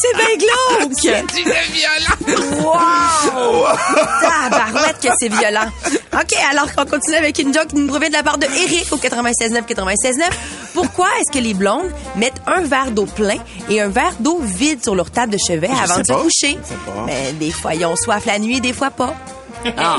C'est 0.00 0.16
bien 0.16 0.36
glauque. 0.38 0.92
C'est 1.00 1.24
violent. 1.72 2.16
Wow! 2.62 3.66
Tabarouette 4.20 5.00
que 5.00 5.08
c'est 5.18 5.28
violent. 5.28 5.66
OK, 6.14 6.34
alors 6.50 6.66
on 6.78 6.84
continue 6.86 7.16
avec 7.16 7.38
une 7.38 7.54
joke 7.54 7.68
qui 7.68 7.76
nous 7.76 7.86
provient 7.88 8.08
de 8.08 8.14
la 8.14 8.22
part 8.22 8.38
de 8.38 8.46
Eric 8.46 8.92
au 8.92 8.96
96.9 8.96 9.62
96.9. 9.66 10.22
Pourquoi 10.74 11.08
est-ce 11.20 11.30
que 11.36 11.42
les 11.42 11.54
blondes 11.54 11.90
mettent 12.16 12.40
un 12.46 12.62
verre 12.62 12.90
d'eau 12.90 13.06
plein 13.06 13.38
et 13.68 13.80
un 13.80 13.88
verre 13.88 14.14
d'eau 14.20 14.38
vide 14.40 14.82
sur 14.82 14.94
leur 14.94 15.10
table 15.10 15.32
de 15.32 15.38
chevet 15.38 15.68
avant 15.68 15.98
de 15.98 16.04
se 16.04 16.12
coucher? 16.12 16.58
Mais 17.06 17.32
des 17.32 17.50
fois, 17.50 17.74
ils 17.74 17.84
ont 17.86 17.96
soif 17.96 18.24
la 18.26 18.38
nuit, 18.38 18.60
des 18.60 18.72
fois 18.72 18.90
pas. 18.90 19.14
Ah, 19.78 19.96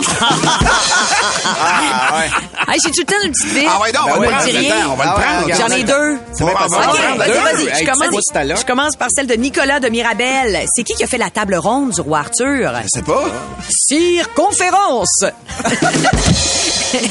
ouais. 2.17 2.73
Hey, 2.73 2.79
j'ai 2.83 2.91
tout 2.91 2.99
le 3.01 3.05
temps 3.05 3.15
une 3.23 3.31
petite 3.31 3.47
vie. 3.53 3.65
Ah 3.69 3.79
ouais, 3.81 3.91
non, 3.91 3.99
on 4.05 4.19
va 4.19 4.25
le 4.25 4.33
attends, 4.71 4.91
on 4.91 4.95
va 4.95 5.03
le 5.05 5.09
Ah 5.09 5.19
prendre. 5.19 5.47
J'en 5.57 5.67
ai 5.75 5.83
deux. 5.83 6.17
C'est 6.33 6.43
même 6.45 6.53
pas 6.53 6.67
bon. 6.67 6.75
Ah, 6.81 6.89
OK, 6.91 6.99
ouais, 6.99 7.17
vas-y, 7.17 7.27
deux. 7.31 7.33
vas-y. 7.39 7.67
Hey, 7.67 7.85
Je 7.85 7.91
commence, 8.65 8.91
je 8.93 8.97
par 8.97 9.07
celle 9.15 9.27
de 9.27 9.33
Nicolas 9.35 9.79
de 9.79 9.89
Mirabel. 9.89 10.65
C'est 10.75 10.83
qui 10.83 10.93
qui 10.95 11.03
a 11.03 11.07
fait 11.07 11.17
la 11.17 11.29
table 11.29 11.55
ronde 11.55 11.91
du 11.91 12.01
roi 12.01 12.19
Arthur? 12.19 12.71
Je 12.83 12.87
sais 12.87 13.01
pas. 13.03 13.23
Circonférence. 13.69 15.23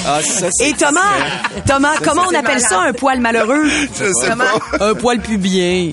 Ah, 0.06 0.20
ça, 0.22 0.46
c'est- 0.52 0.68
Et 0.68 0.72
Thomas, 0.74 1.00
Thomas, 1.66 1.94
comment 2.04 2.22
on 2.22 2.28
appelle 2.34 2.42
malade. 2.44 2.60
ça 2.68 2.80
un 2.80 2.92
poil 2.92 3.18
malheureux? 3.18 3.64
Je 3.98 4.12
sais 4.12 4.36
pas. 4.36 4.84
Un 4.86 4.94
poil 4.94 5.18
pubien. 5.20 5.92